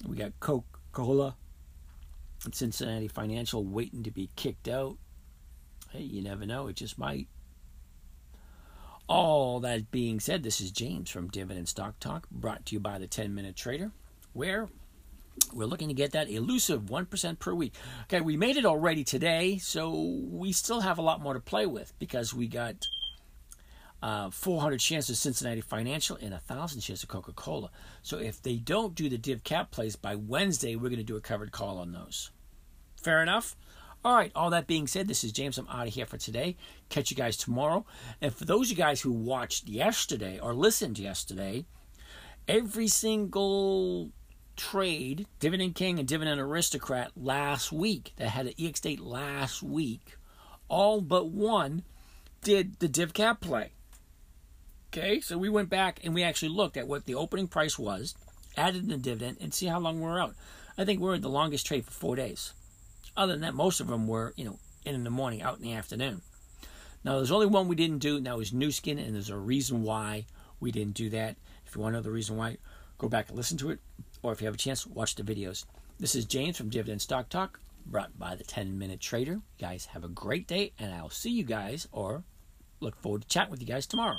we 0.06 0.16
got 0.16 0.38
Coca-Cola 0.40 1.36
Cincinnati 2.50 3.08
Financial 3.08 3.64
waiting 3.64 4.02
to 4.02 4.10
be 4.10 4.30
kicked 4.36 4.68
out. 4.68 4.96
Hey, 5.90 6.02
you 6.02 6.22
never 6.22 6.46
know; 6.46 6.66
it 6.66 6.76
just 6.76 6.98
might. 6.98 7.28
All 9.08 9.60
that 9.60 9.90
being 9.90 10.20
said, 10.20 10.42
this 10.42 10.60
is 10.60 10.70
James 10.70 11.10
from 11.10 11.28
Dividend 11.28 11.68
Stock 11.68 11.98
Talk, 12.00 12.28
brought 12.30 12.64
to 12.66 12.74
you 12.74 12.80
by 12.80 12.98
the 12.98 13.06
10 13.06 13.34
Minute 13.34 13.56
Trader, 13.56 13.90
where 14.32 14.68
we're 15.52 15.66
looking 15.66 15.88
to 15.88 15.94
get 15.94 16.12
that 16.12 16.30
elusive 16.30 16.82
1% 16.82 17.38
per 17.38 17.54
week. 17.54 17.74
Okay, 18.04 18.20
we 18.20 18.36
made 18.36 18.56
it 18.56 18.64
already 18.64 19.04
today, 19.04 19.58
so 19.58 19.90
we 20.30 20.52
still 20.52 20.80
have 20.80 20.98
a 20.98 21.02
lot 21.02 21.20
more 21.20 21.34
to 21.34 21.40
play 21.40 21.66
with 21.66 21.92
because 21.98 22.32
we 22.32 22.46
got 22.46 22.86
uh, 24.02 24.30
400 24.30 24.80
shares 24.80 25.08
of 25.08 25.16
Cincinnati 25.16 25.60
Financial 25.60 26.16
and 26.20 26.32
1,000 26.32 26.80
shares 26.80 27.02
of 27.02 27.08
Coca 27.08 27.32
Cola. 27.32 27.70
So 28.02 28.18
if 28.18 28.42
they 28.42 28.56
don't 28.56 28.94
do 28.94 29.08
the 29.08 29.18
div 29.18 29.44
cap 29.44 29.70
plays 29.70 29.96
by 29.96 30.16
Wednesday, 30.16 30.74
we're 30.74 30.88
going 30.88 30.96
to 30.96 31.04
do 31.04 31.16
a 31.16 31.20
covered 31.20 31.52
call 31.52 31.78
on 31.78 31.92
those. 31.92 32.30
Fair 33.00 33.22
enough? 33.22 33.56
All 34.04 34.16
right, 34.16 34.32
all 34.34 34.50
that 34.50 34.66
being 34.66 34.88
said, 34.88 35.06
this 35.06 35.22
is 35.22 35.30
James. 35.30 35.58
I'm 35.58 35.68
out 35.68 35.86
of 35.86 35.94
here 35.94 36.06
for 36.06 36.18
today. 36.18 36.56
Catch 36.88 37.12
you 37.12 37.16
guys 37.16 37.36
tomorrow. 37.36 37.86
And 38.20 38.34
for 38.34 38.44
those 38.44 38.66
of 38.66 38.76
you 38.76 38.82
guys 38.82 39.00
who 39.00 39.12
watched 39.12 39.68
yesterday 39.68 40.40
or 40.40 40.54
listened 40.54 40.98
yesterday, 40.98 41.66
every 42.48 42.88
single 42.88 44.10
trade, 44.56 45.26
Dividend 45.38 45.76
King 45.76 46.00
and 46.00 46.08
Dividend 46.08 46.40
Aristocrat 46.40 47.12
last 47.16 47.70
week, 47.70 48.12
that 48.16 48.30
had 48.30 48.46
an 48.46 48.54
EX 48.58 48.80
date 48.80 49.00
last 49.00 49.62
week, 49.62 50.16
all 50.68 51.00
but 51.00 51.28
one 51.28 51.84
did 52.42 52.80
the 52.80 52.88
div 52.88 53.14
cap 53.14 53.40
play. 53.40 53.70
Okay, 54.94 55.20
so 55.20 55.38
we 55.38 55.48
went 55.48 55.70
back 55.70 56.00
and 56.04 56.12
we 56.12 56.22
actually 56.22 56.50
looked 56.50 56.76
at 56.76 56.86
what 56.86 57.06
the 57.06 57.14
opening 57.14 57.48
price 57.48 57.78
was, 57.78 58.14
added 58.58 58.86
the 58.86 58.98
dividend, 58.98 59.38
and 59.40 59.54
see 59.54 59.64
how 59.64 59.80
long 59.80 60.02
we're 60.02 60.20
out. 60.20 60.34
I 60.76 60.84
think 60.84 61.00
we're 61.00 61.14
in 61.14 61.22
the 61.22 61.30
longest 61.30 61.64
trade 61.64 61.86
for 61.86 61.92
four 61.92 62.14
days. 62.14 62.52
Other 63.16 63.32
than 63.32 63.40
that, 63.40 63.54
most 63.54 63.80
of 63.80 63.86
them 63.86 64.06
were, 64.06 64.34
you 64.36 64.44
know, 64.44 64.58
in, 64.84 64.94
in 64.94 65.04
the 65.04 65.08
morning, 65.08 65.40
out 65.40 65.56
in 65.56 65.62
the 65.62 65.72
afternoon. 65.72 66.20
Now, 67.04 67.16
there's 67.16 67.30
only 67.30 67.46
one 67.46 67.68
we 67.68 67.74
didn't 67.74 68.00
do, 68.00 68.18
and 68.18 68.26
that 68.26 68.36
was 68.36 68.52
Nu 68.52 68.70
Skin, 68.70 68.98
and 68.98 69.14
there's 69.14 69.30
a 69.30 69.36
reason 69.38 69.82
why 69.82 70.26
we 70.60 70.70
didn't 70.70 70.92
do 70.92 71.08
that. 71.08 71.36
If 71.66 71.74
you 71.74 71.80
want 71.80 71.94
to 71.94 72.00
know 72.00 72.02
the 72.02 72.10
reason 72.10 72.36
why, 72.36 72.58
go 72.98 73.08
back 73.08 73.30
and 73.30 73.36
listen 73.38 73.56
to 73.58 73.70
it, 73.70 73.78
or 74.22 74.32
if 74.32 74.42
you 74.42 74.46
have 74.46 74.56
a 74.56 74.58
chance, 74.58 74.86
watch 74.86 75.14
the 75.14 75.22
videos. 75.22 75.64
This 76.00 76.14
is 76.14 76.26
James 76.26 76.58
from 76.58 76.68
Dividend 76.68 77.00
Stock 77.00 77.30
Talk, 77.30 77.60
brought 77.86 78.18
by 78.18 78.34
the 78.34 78.44
10 78.44 78.78
Minute 78.78 79.00
Trader. 79.00 79.32
You 79.32 79.40
guys 79.58 79.86
have 79.86 80.04
a 80.04 80.08
great 80.08 80.46
day, 80.46 80.72
and 80.78 80.92
I'll 80.92 81.08
see 81.08 81.30
you 81.30 81.44
guys, 81.44 81.88
or 81.92 82.24
look 82.80 82.94
forward 82.96 83.22
to 83.22 83.28
chatting 83.28 83.52
with 83.52 83.62
you 83.62 83.66
guys 83.66 83.86
tomorrow. 83.86 84.18